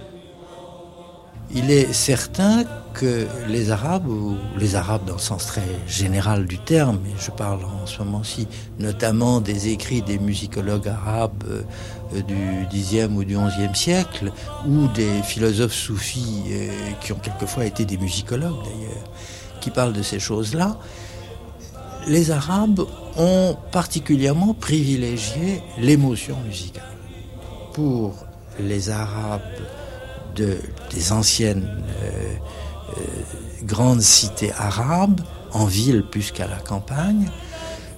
[1.55, 2.65] Il est certain
[2.95, 7.31] que les Arabes, ou les Arabes dans le sens très général du terme, et je
[7.31, 13.37] parle en ce moment-ci notamment des écrits des musicologues arabes euh, du Xe ou du
[13.37, 14.33] XIe siècle,
[14.67, 19.05] ou des philosophes soufis euh, qui ont quelquefois été des musicologues d'ailleurs,
[19.63, 20.77] qui parlent de ces choses-là,
[22.07, 22.85] les Arabes
[23.17, 26.83] ont particulièrement privilégié l'émotion musicale.
[27.73, 28.15] Pour
[28.61, 29.41] les Arabes
[30.35, 30.59] de,
[30.93, 31.69] des anciennes
[32.03, 32.35] euh,
[32.99, 33.03] euh,
[33.63, 35.21] grandes cités arabes,
[35.53, 37.31] en ville plus qu'à la campagne,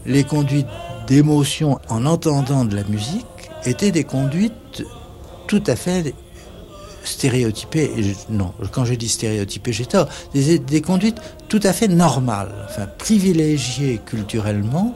[0.06, 0.66] les conduites
[1.06, 3.26] d'émotion en entendant de la musique
[3.64, 4.84] étaient des conduites
[5.46, 6.14] tout à fait
[8.02, 10.08] je- non, quand je dis stéréotypées, j'ai tort.
[10.34, 12.52] Des, conduites tout à fait normales,
[12.98, 14.94] privilégiées culturellement.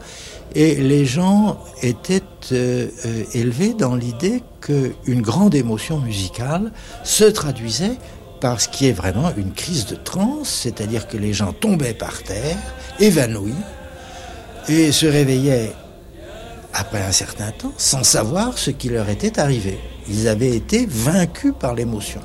[0.55, 2.23] Et les gens étaient
[2.53, 6.73] euh, euh, élevés dans l'idée qu'une grande émotion musicale
[7.05, 7.99] se traduisait
[8.41, 12.23] par ce qui est vraiment une crise de transe, c'est-à-dire que les gens tombaient par
[12.23, 12.57] terre,
[12.99, 13.53] évanouis,
[14.69, 15.73] et se réveillaient
[16.73, 19.79] après un certain temps sans savoir ce qui leur était arrivé.
[20.09, 22.21] Ils avaient été vaincus par l'émotion.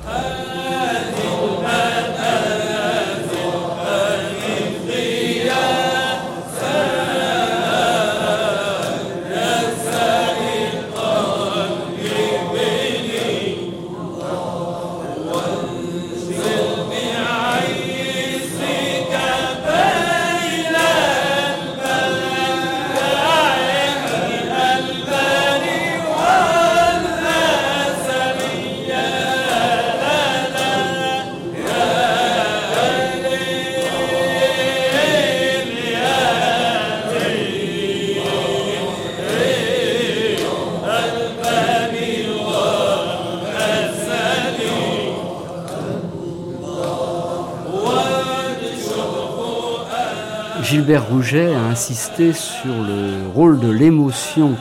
[50.84, 54.54] Gilbert Rouget a insisté sur le rôle de l'émotion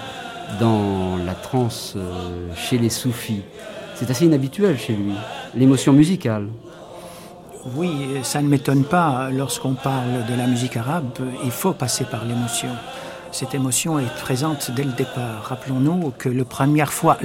[0.58, 3.42] dans la transe euh, chez les soufis.
[3.96, 5.12] C'est assez inhabituel chez lui,
[5.54, 6.48] l'émotion musicale.
[7.76, 7.92] Oui,
[8.24, 9.32] ça ne m'étonne pas.
[9.32, 11.10] Lorsqu'on parle de la musique arabe,
[11.44, 12.70] il faut passer par l'émotion.
[13.34, 15.46] Cette émotion est présente dès le départ.
[15.46, 16.46] Rappelons-nous que la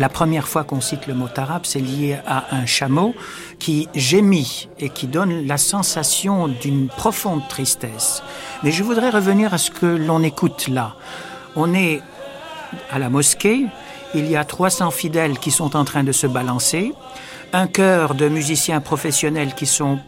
[0.09, 3.15] première fois qu'on cite le mot arabe, c'est lié à un chameau
[3.59, 8.23] qui gémit et qui donne la sensation d'une profonde tristesse.
[8.63, 10.95] Mais je voudrais revenir à ce que l'on écoute là.
[11.57, 12.01] On est
[12.91, 13.67] à la mosquée,
[14.15, 16.95] il y a 300 fidèles qui sont en train de se balancer,
[17.53, 19.99] un chœur de musiciens professionnels qui sont,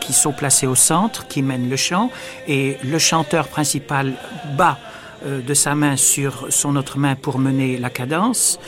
[0.00, 2.10] qui sont placés au centre, qui mènent le chant,
[2.48, 4.14] et le chanteur principal
[4.56, 4.78] bat
[5.24, 8.58] de sa main sur son autre main pour mener la cadence.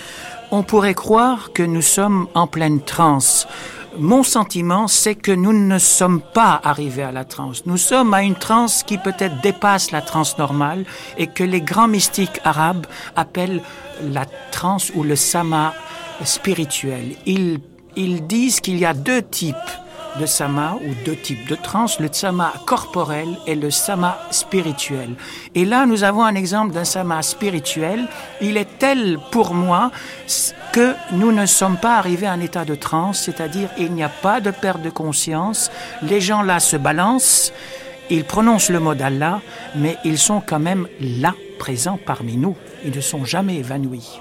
[0.50, 3.46] On pourrait croire que nous sommes en pleine transe.
[3.98, 7.64] Mon sentiment, c'est que nous ne sommes pas arrivés à la transe.
[7.64, 10.84] Nous sommes à une transe qui peut-être dépasse la transe normale
[11.16, 13.62] et que les grands mystiques arabes appellent
[14.02, 15.74] la transe ou le sama
[16.24, 17.14] spirituel.
[17.26, 17.61] Ils,
[17.94, 19.55] ils disent qu'il y a deux types
[20.20, 25.14] de sama ou deux types de transe, le sama corporel et le sama spirituel.
[25.54, 28.06] Et là, nous avons un exemple d'un sama spirituel.
[28.40, 29.90] Il est tel pour moi
[30.72, 34.08] que nous ne sommes pas arrivés à un état de transe, c'est-à-dire il n'y a
[34.08, 35.70] pas de perte de conscience.
[36.02, 37.52] Les gens là se balancent,
[38.10, 39.40] ils prononcent le mot d'Allah,
[39.76, 42.56] mais ils sont quand même là, présents parmi nous.
[42.84, 44.20] Ils ne sont jamais évanouis.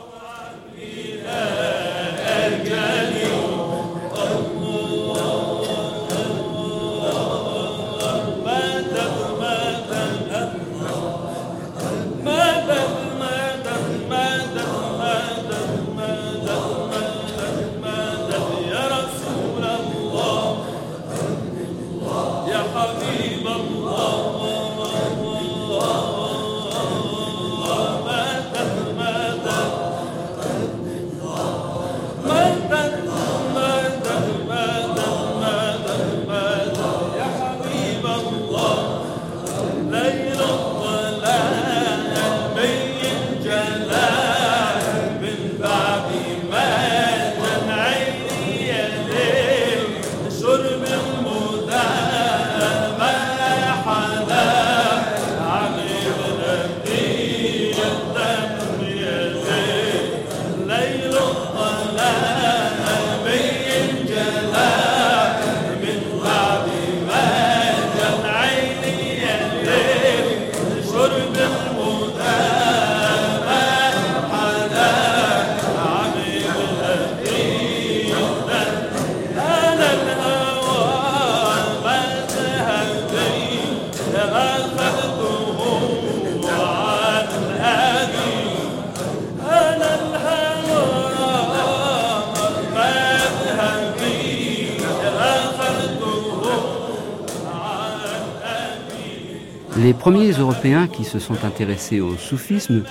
[100.03, 102.83] Premiers Européens qui se sont intéressés au soufisme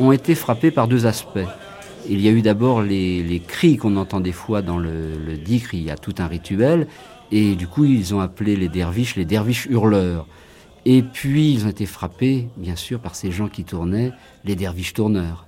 [0.00, 1.46] ont été frappés par deux aspects.
[2.08, 5.34] Il y a eu d'abord les, les cris qu'on entend des fois dans le, le
[5.34, 6.88] il y a tout un rituel,
[7.30, 10.26] et du coup ils ont appelé les derviches les derviches hurleurs.
[10.84, 14.10] Et puis ils ont été frappés, bien sûr, par ces gens qui tournaient,
[14.44, 15.46] les derviches tourneurs.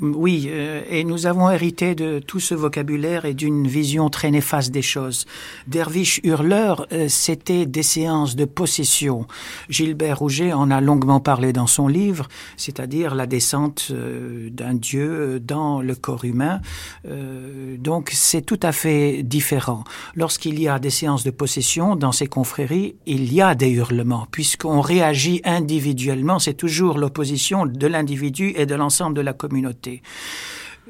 [0.00, 4.70] Oui, euh, et nous avons hérité de tout ce vocabulaire et d'une vision très néfaste
[4.70, 5.26] des choses.
[5.66, 9.26] Derviche hurleur, euh, c'était des séances de possession.
[9.68, 15.40] Gilbert Rouget en a longuement parlé dans son livre, c'est-à-dire la descente euh, d'un dieu
[15.40, 16.60] dans le corps humain.
[17.08, 19.84] Euh, donc c'est tout à fait différent.
[20.14, 24.26] Lorsqu'il y a des séances de possession dans ces confréries, il y a des hurlements,
[24.30, 29.71] puisqu'on réagit individuellement, c'est toujours l'opposition de l'individu et de l'ensemble de la communauté.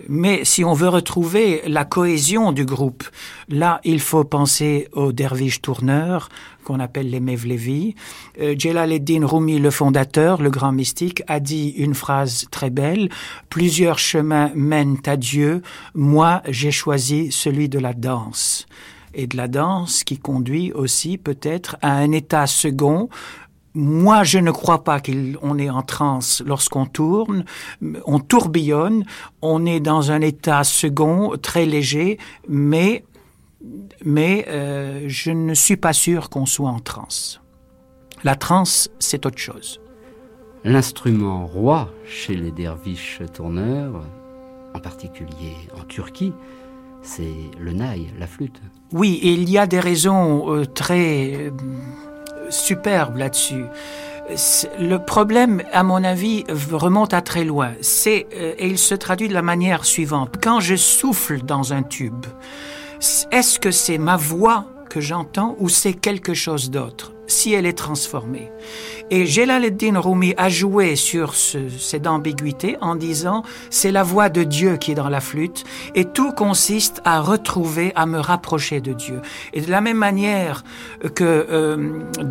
[0.08, 3.04] Mais si on veut retrouver la cohésion du groupe,
[3.48, 6.30] là, il faut penser aux derviches tourneurs,
[6.64, 7.94] qu'on appelle les Mevlevi.
[8.40, 13.10] Euh, Jalaluddin Rumi, le fondateur, le grand mystique, a dit une phrase très belle.
[13.50, 15.60] Plusieurs chemins mènent à Dieu.
[15.94, 18.66] Moi, j'ai choisi celui de la danse.
[19.14, 23.10] Et de la danse qui conduit aussi peut-être à un état second
[23.74, 27.44] moi, je ne crois pas qu'on est en transe lorsqu'on tourne,
[28.04, 29.04] on tourbillonne,
[29.40, 32.18] on est dans un état second, très léger,
[32.48, 33.04] mais,
[34.04, 37.40] mais euh, je ne suis pas sûr qu'on soit en transe.
[38.24, 39.80] La transe, c'est autre chose.
[40.64, 44.04] L'instrument roi chez les derviches tourneurs,
[44.74, 46.32] en particulier en Turquie,
[47.02, 48.60] c'est le naï, la flûte.
[48.92, 51.50] Oui, et il y a des raisons euh, très euh,
[52.52, 53.64] superbes là-dessus.
[54.78, 57.72] Le problème, à mon avis, remonte à très loin.
[57.80, 60.36] C'est euh, et il se traduit de la manière suivante.
[60.40, 62.24] Quand je souffle dans un tube,
[63.32, 67.12] est-ce que c'est ma voix que j'entends ou c'est quelque chose d'autre?
[67.32, 68.50] Si elle est transformée
[69.10, 74.42] Et Jalaluddin Rumi a joué sur ce- cette ambiguïté en disant c'est la voix de
[74.44, 75.64] Dieu qui est dans la flûte
[75.94, 79.20] et tout consiste à retrouver, à me rapprocher de Dieu.
[79.52, 80.62] Et de la même manière
[81.14, 81.76] que euh,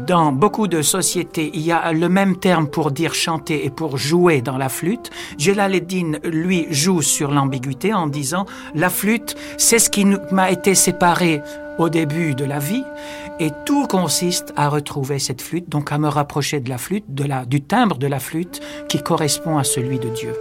[0.08, 3.98] dans beaucoup de sociétés, il y a le même terme pour dire chanter et pour
[3.98, 8.46] jouer dans la flûte, Jalaluddin, lui, joue sur l'ambiguïté en disant
[8.76, 11.42] la flûte, c'est ce qui m'a été séparé
[11.78, 12.84] au début de la vie,
[13.40, 17.62] et tout consiste à retrouver cette flûte, donc à me rapprocher de la flûte, du
[17.62, 20.34] timbre de la flûte qui correspond à celui de Dieu.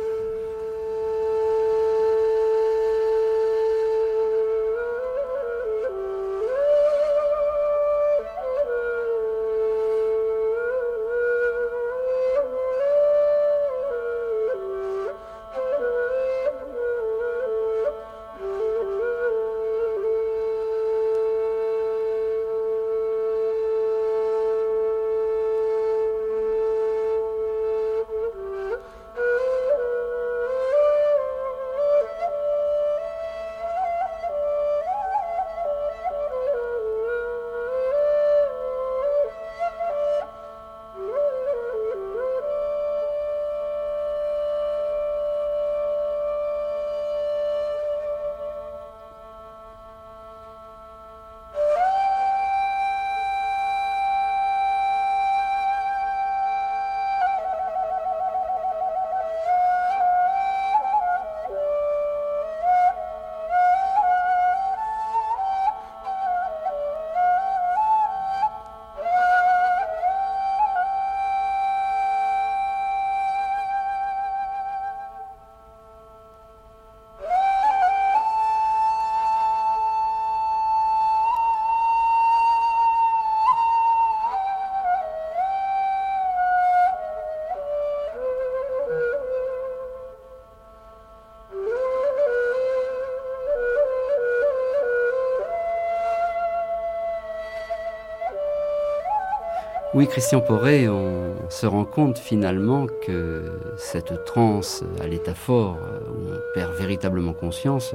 [100.00, 105.76] Oui, Christian Poré, on se rend compte finalement que cette transe à l'état fort,
[106.08, 107.94] où on perd véritablement conscience,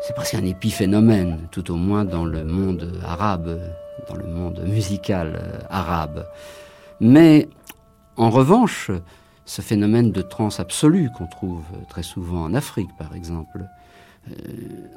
[0.00, 3.60] c'est presque un épiphénomène, tout au moins dans le monde arabe,
[4.08, 6.24] dans le monde musical arabe.
[6.98, 7.50] Mais
[8.16, 8.90] en revanche,
[9.44, 11.60] ce phénomène de transe absolue qu'on trouve
[11.90, 13.66] très souvent en Afrique, par exemple,
[14.30, 14.32] euh,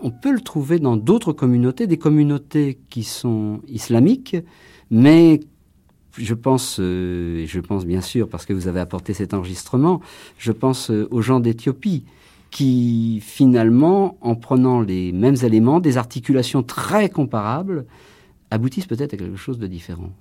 [0.02, 4.38] on peut le trouver dans d'autres communautés, des communautés qui sont islamiques,
[4.90, 5.42] mais
[6.18, 10.02] je pense, euh, et je pense bien sûr, parce que vous avez apporté cet enregistrement,
[10.38, 12.04] je pense euh, aux gens d'Éthiopie
[12.50, 17.86] qui finalement, en prenant les mêmes éléments, des articulations très comparables,
[18.50, 20.12] aboutissent peut-être à quelque chose de différent.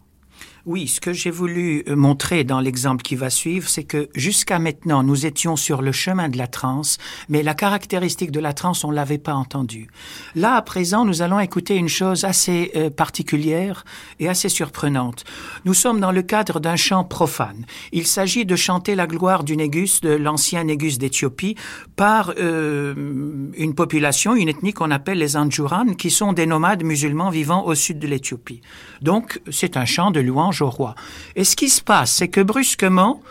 [0.66, 4.58] Oui, ce que j'ai voulu euh, montrer dans l'exemple qui va suivre, c'est que jusqu'à
[4.58, 6.98] maintenant, nous étions sur le chemin de la transe,
[7.30, 9.88] mais la caractéristique de la transe, on l'avait pas entendue.
[10.34, 13.84] Là, à présent, nous allons écouter une chose assez euh, particulière
[14.18, 15.24] et assez surprenante.
[15.64, 17.64] Nous sommes dans le cadre d'un chant profane.
[17.92, 21.56] Il s'agit de chanter la gloire du Négus, de l'ancien Négus d'Éthiopie,
[21.96, 27.30] par euh, une population, une ethnie qu'on appelle les Anjuran, qui sont des nomades musulmans
[27.30, 28.60] vivant au sud de l'Éthiopie.
[29.00, 30.94] Donc, c'est un chant de louange au roi.
[31.36, 33.22] Et ce qui se passe, c'est que brusquement,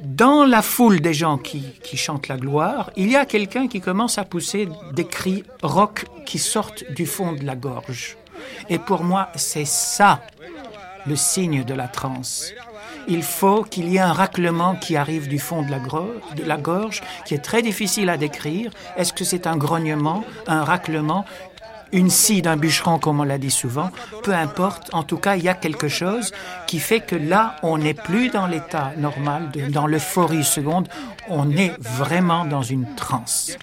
[0.00, 3.80] dans la foule des gens qui, qui chantent la gloire, il y a quelqu'un qui
[3.80, 8.16] commence à pousser des cris rock qui sortent du fond de la gorge.
[8.68, 10.20] Et pour moi, c'est ça
[11.06, 12.52] le signe de la transe.
[13.10, 16.58] Il faut qu'il y ait un raclement qui arrive du fond de la, de la
[16.58, 18.70] gorge, qui est très difficile à décrire.
[18.98, 21.24] Est-ce que c'est un grognement, un raclement
[21.92, 23.90] une scie d'un bûcheron, comme on l'a dit souvent,
[24.22, 26.32] peu importe, en tout cas, il y a quelque chose
[26.66, 30.88] qui fait que là, on n'est plus dans l'état normal, dans l'euphorie seconde,
[31.28, 33.56] on est vraiment dans une transe.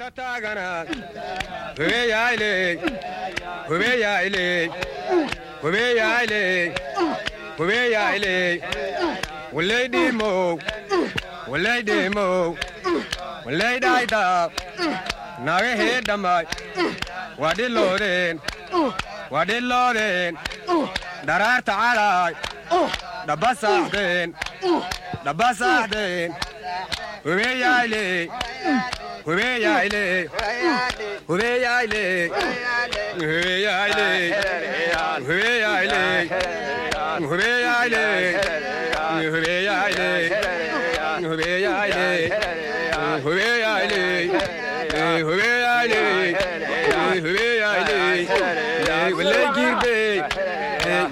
[15.44, 16.46] nagahee dhammaay
[17.44, 18.40] wadhiloodeen
[19.34, 20.38] wadhiloodeen
[21.28, 22.34] dharaarta calaay
[23.28, 24.36] dhabbasaaxdeen
[25.26, 26.36] dhabbasaaxdeen
[27.26, 28.04] hubeeyaayle
[29.28, 30.04] hubeeyaayle
[31.30, 32.04] hubeeyaayle
[33.20, 34.10] hubeeyaayle
[35.28, 36.04] hubeeyaayle
[37.30, 38.06] hubeeyaayle
[39.32, 40.10] hubeeyaayle
[41.28, 42.25] hubeeyaayle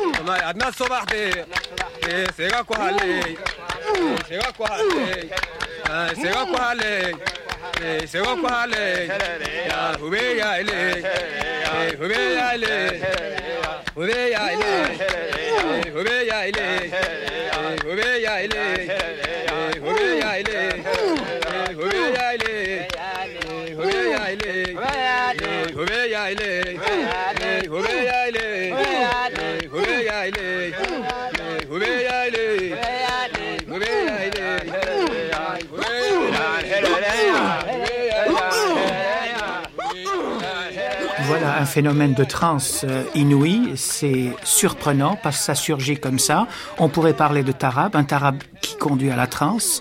[0.00, 1.44] adna sobaxde
[2.36, 3.36] sega kuhaley
[4.28, 5.30] sega kuhaley
[6.22, 7.14] sega kuhaley
[8.12, 9.08] sega kuhaley
[10.00, 10.80] hubeyayle
[12.00, 12.76] hubeyayle
[13.96, 14.74] hubeyayle
[15.94, 16.66] hubeyayle
[17.86, 18.64] hubeyayle
[19.84, 20.62] hubeyayle
[21.76, 22.54] hubeyayle
[23.76, 24.52] hubeyayle
[25.76, 26.50] hubeyayle
[27.72, 28.25] hubeyayle
[41.26, 46.46] Voilà un phénomène de transe euh, inouï, c'est surprenant parce que ça surgit comme ça.
[46.78, 49.80] On pourrait parler de tarab, un tarab qui conduit à la transe.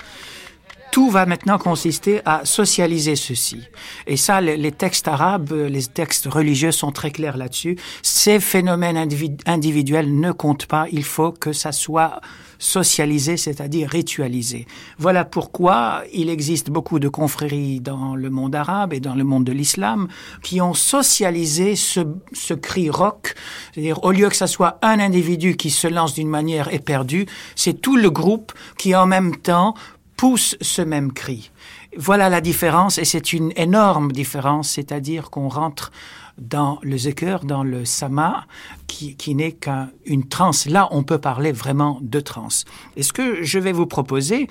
[0.96, 3.60] Tout va maintenant consister à socialiser ceci.
[4.08, 7.78] Et ça, les, textes arabes, euh, les textes religieux sont très clairs là-dessus.
[8.02, 10.86] Ces phénomènes individu- individuels ne comptent pas.
[10.93, 12.22] Il faut que ça soit
[12.60, 14.68] socialisé, c'est-à-dire ritualisé.
[14.98, 19.43] Voilà pourquoi il existe beaucoup de confréries dans le monde arabe et dans le monde
[19.43, 20.08] de l'islam
[20.43, 22.00] qui ont socialisé ce,
[22.32, 23.36] ce cri rock.
[23.74, 27.26] C'est-à-dire, au lieu que ça soit un individu qui se lance d'une manière éperdue,
[27.56, 29.76] c'est tout le groupe qui en même temps
[30.18, 31.51] pousse ce même cri.
[31.97, 35.91] Voilà la différence et c'est une énorme différence, c'est-à-dire qu'on rentre
[36.38, 38.45] dans le zikr, dans le sama,
[38.88, 40.66] qui, qui n'est qu'une transe.
[40.66, 42.66] Là, on peut parler vraiment de transe.
[42.97, 44.49] Et ce que je vais vous proposer,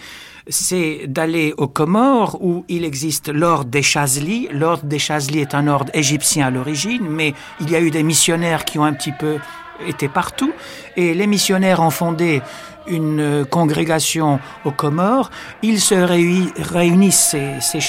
[0.48, 4.48] c'est d'aller aux Comores où il existe l'ordre des Chazlis.
[4.50, 8.02] L'ordre des Chazlis est un ordre égyptien à l'origine, mais il y a eu des
[8.02, 9.38] missionnaires qui ont un petit peu
[9.86, 10.52] étaient partout
[10.96, 12.42] et les missionnaires ont fondé
[12.86, 15.30] une congrégation aux Comores.
[15.62, 17.80] Ils se réu- réunissent, ces, ces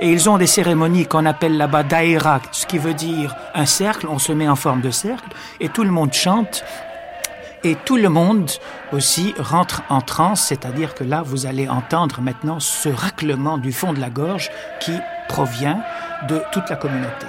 [0.00, 4.06] et ils ont des cérémonies qu'on appelle là-bas daïra, ce qui veut dire un cercle,
[4.08, 5.28] on se met en forme de cercle,
[5.60, 6.64] et tout le monde chante
[7.66, 8.50] et tout le monde
[8.92, 13.94] aussi rentre en transe, c'est-à-dire que là, vous allez entendre maintenant ce raclement du fond
[13.94, 14.50] de la gorge
[14.80, 14.92] qui
[15.28, 15.82] provient
[16.28, 17.26] de toute la communauté.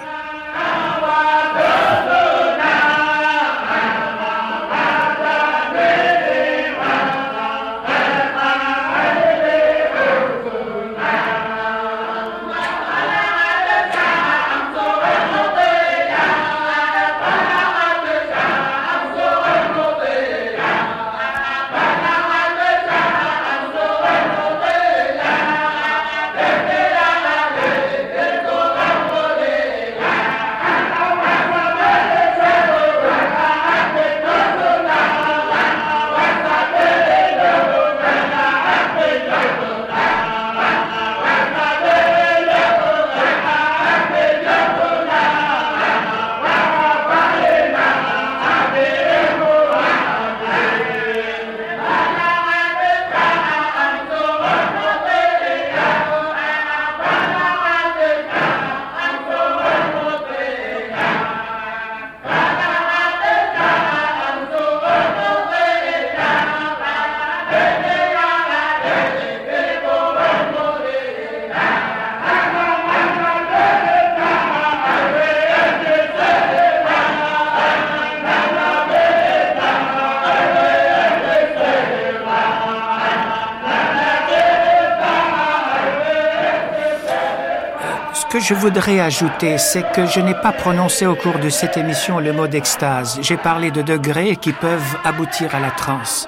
[88.47, 92.31] Je voudrais ajouter, c'est que je n'ai pas prononcé au cours de cette émission le
[92.31, 93.17] mot d'extase.
[93.23, 96.27] J'ai parlé de degrés qui peuvent aboutir à la transe.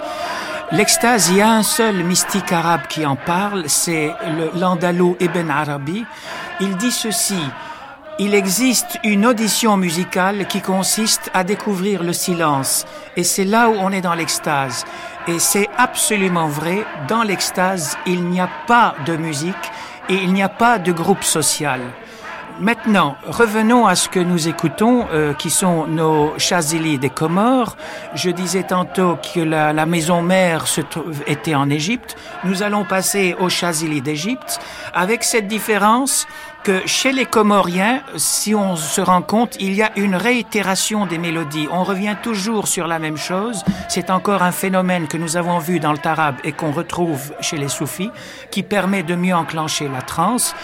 [0.71, 4.11] L'extase, il y a un seul mystique arabe qui en parle, c'est
[4.55, 6.05] l'Andalou Ibn Arabi.
[6.59, 7.39] Il dit ceci.
[8.17, 12.87] Il existe une audition musicale qui consiste à découvrir le silence.
[13.15, 14.85] Et c'est là où on est dans l'extase.
[15.27, 16.83] Et c'est absolument vrai.
[17.07, 19.71] Dans l'extase, il n'y a pas de musique
[20.09, 21.81] et il n'y a pas de groupe social.
[22.59, 27.77] Maintenant, revenons à ce que nous écoutons, euh, qui sont nos Chazili des Comores.
[28.15, 30.81] Je disais tantôt que la, la maison mère se
[31.27, 32.15] était en Égypte.
[32.45, 34.59] Nous allons passer aux Chazili d'Égypte,
[34.95, 36.25] avec cette différence
[36.63, 41.17] que chez les Comoriens, si on se rend compte, il y a une réitération des
[41.17, 41.67] mélodies.
[41.71, 43.63] On revient toujours sur la même chose.
[43.87, 47.55] C'est encore un phénomène que nous avons vu dans le tarab et qu'on retrouve chez
[47.55, 48.11] les soufis,
[48.51, 50.55] qui permet de mieux enclencher la transe.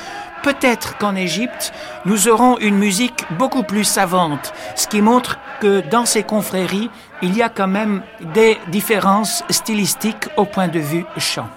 [0.43, 1.73] Peut-être qu'en Égypte,
[2.05, 6.89] nous aurons une musique beaucoup plus savante, ce qui montre que dans ces confréries,
[7.21, 11.47] il y a quand même des différences stylistiques au point de vue chant.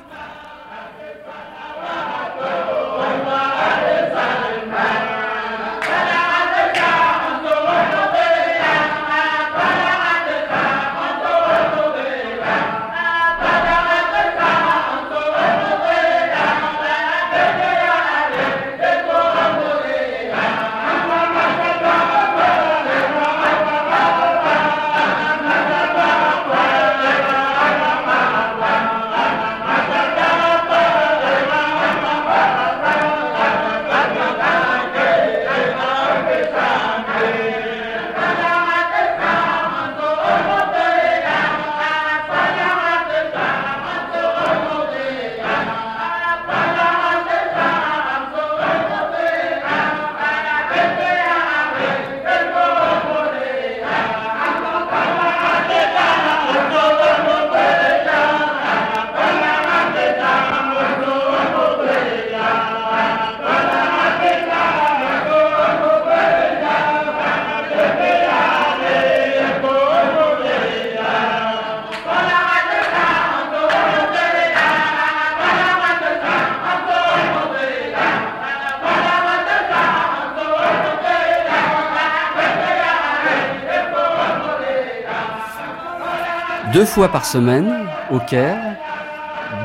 [86.86, 88.76] Deux fois par semaine, au Caire,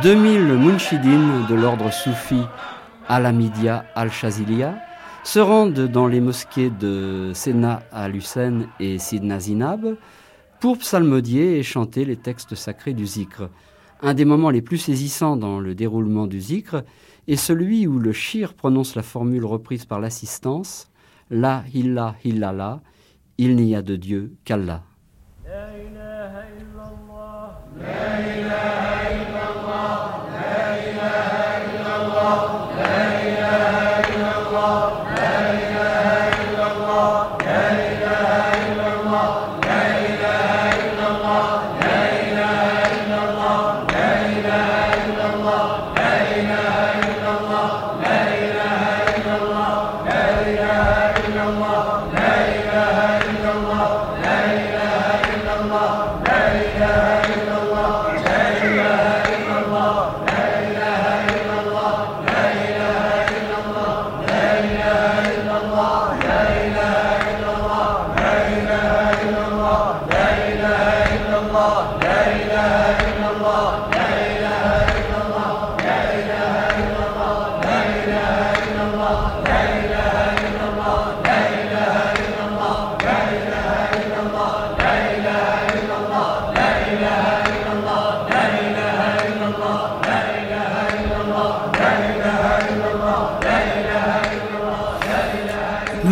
[0.02, 2.42] 2000 munchidines de l'ordre soufi
[3.08, 4.80] Al-Amidia Al-Shazilia
[5.24, 9.98] se rendent dans les mosquées de Sena al-Hussein et Sidna Zinab
[10.60, 13.50] pour psalmodier et chanter les textes sacrés du zikr.
[14.02, 16.82] Un des moments les plus saisissants dans le déroulement du zikr
[17.28, 20.90] est celui où le shir prononce la formule reprise par l'assistance
[21.30, 22.82] La ilaha illallah,
[23.38, 24.82] il n'y a de Dieu qu'Allah.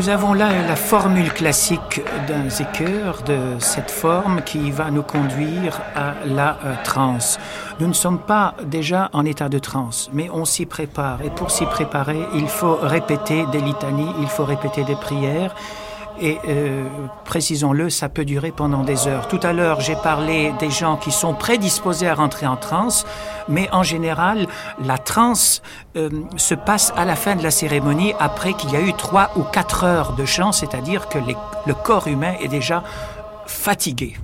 [0.10, 5.80] Nous avons là la formule classique d'un zikr, de cette forme qui va nous conduire
[5.96, 7.38] à la euh, transe.
[7.80, 11.22] Nous ne sommes pas déjà en état de transe, mais on s'y prépare.
[11.24, 15.54] Et pour s'y préparer, il faut répéter des litanies, il faut répéter des prières.
[16.22, 16.86] Et euh,
[17.24, 19.28] précisons-le, ça peut durer pendant des heures.
[19.28, 23.06] Tout à l'heure, j'ai parlé des gens qui sont prédisposés à rentrer en transe,
[23.48, 24.48] mais en général,
[24.84, 25.62] la transe
[25.96, 29.32] euh, se passe à la fin de la cérémonie, après qu'il y a eu trois
[29.38, 32.84] ou quatre heures de chant, c'est-à-dire que le corps humain est déjà
[33.46, 34.16] fatigué.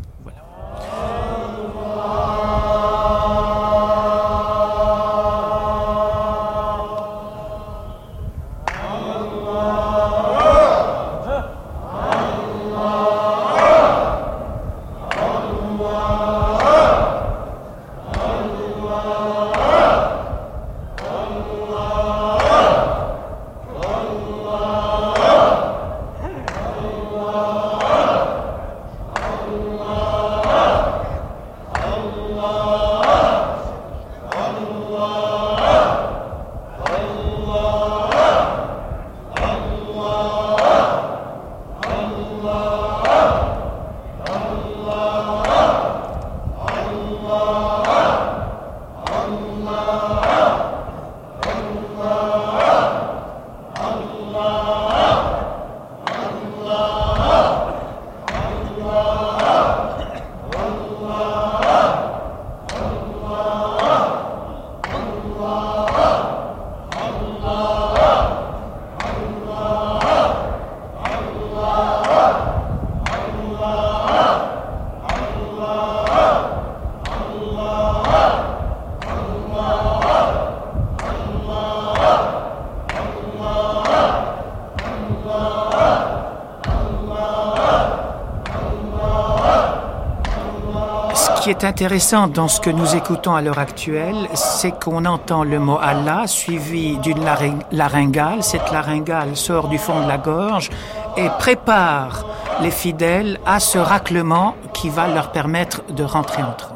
[91.63, 96.27] Intéressant dans ce que nous écoutons à l'heure actuelle, c'est qu'on entend le mot Allah
[96.27, 98.43] suivi d'une laryng- laryngale.
[98.43, 100.69] Cette laryngale sort du fond de la gorge
[101.17, 102.25] et prépare
[102.61, 106.74] les fidèles à ce raclement qui va leur permettre de rentrer en transe.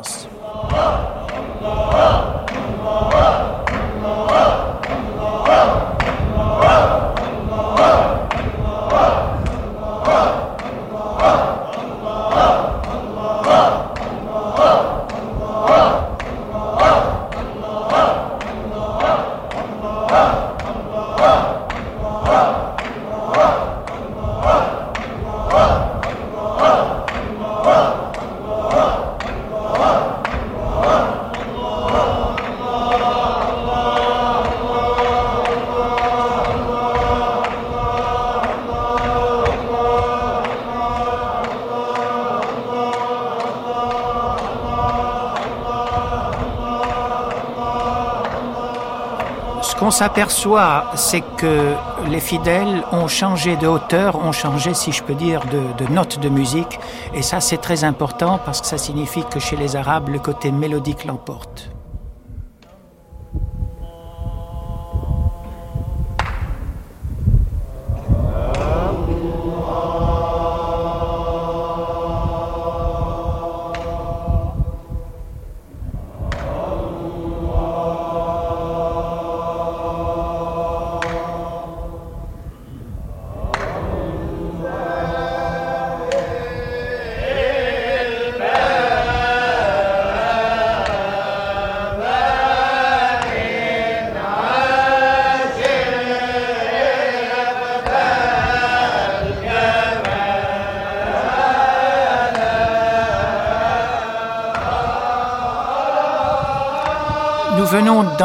[49.99, 51.73] S'aperçoit, c'est que
[52.07, 56.19] les fidèles ont changé de hauteur, ont changé, si je peux dire, de, de note
[56.19, 56.79] de musique.
[57.13, 60.53] Et ça, c'est très important parce que ça signifie que chez les Arabes, le côté
[60.53, 61.58] mélodique l'emporte.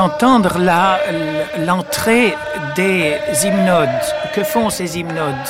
[0.05, 0.59] D'entendre
[1.59, 2.35] l'entrée
[2.77, 3.89] des hymnodes.
[4.35, 5.49] Que font ces hymnodes?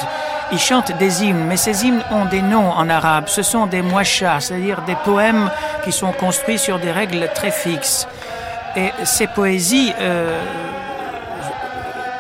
[0.53, 3.25] Ils chantent des hymnes, mais ces hymnes ont des noms en arabe.
[3.27, 5.51] Ce sont des muashas, c'est-à-dire des poèmes
[5.83, 8.07] qui sont construits sur des règles très fixes.
[8.77, 10.39] Et ces poésies euh,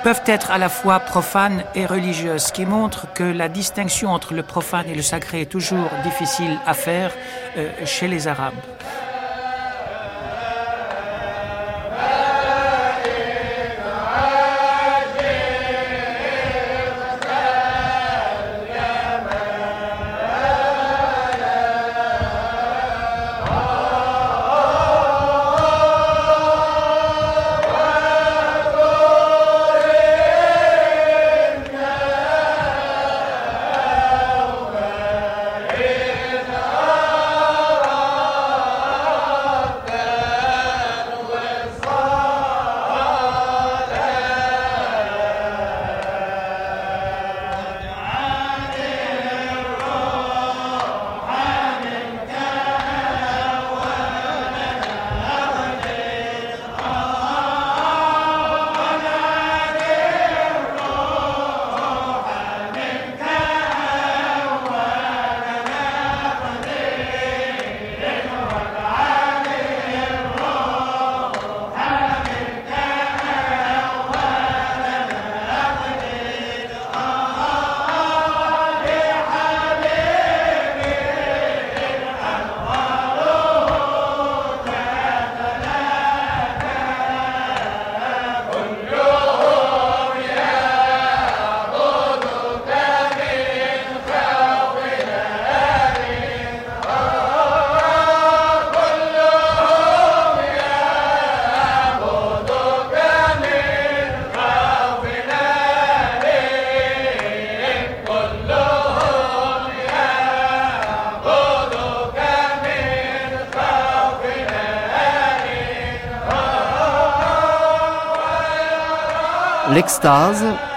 [0.02, 4.34] peuvent être à la fois profanes et religieuses, ce qui montre que la distinction entre
[4.34, 7.12] le profane et le sacré est toujours difficile à faire
[7.56, 8.54] euh, chez les Arabes.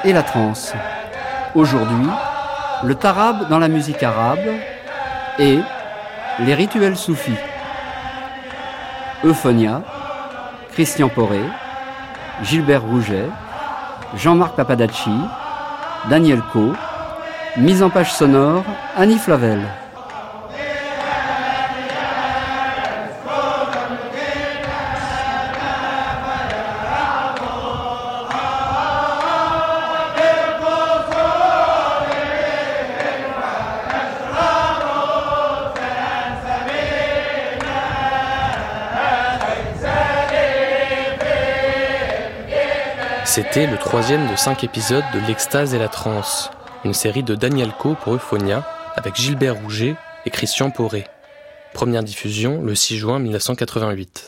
[0.06, 0.74] Et la transe.
[1.54, 2.08] Aujourd'hui,
[2.84, 4.48] le tarab dans la musique arabe
[5.38, 5.60] et
[6.40, 7.36] les rituels soufis.
[9.26, 9.82] Euphonia,
[10.72, 11.42] Christian Poré,
[12.42, 13.28] Gilbert Rouget,
[14.16, 15.20] Jean-Marc Papadacci,
[16.10, 16.74] Daniel Co,
[17.58, 18.64] mise en page sonore
[18.96, 19.60] Annie Flavel.
[43.38, 46.50] C'était le troisième de cinq épisodes de L'Extase et la Transe,
[46.84, 51.06] une série de Daniel Co pour Euphonia, avec Gilbert Rouget et Christian Poré.
[51.72, 54.27] Première diffusion le 6 juin 1988.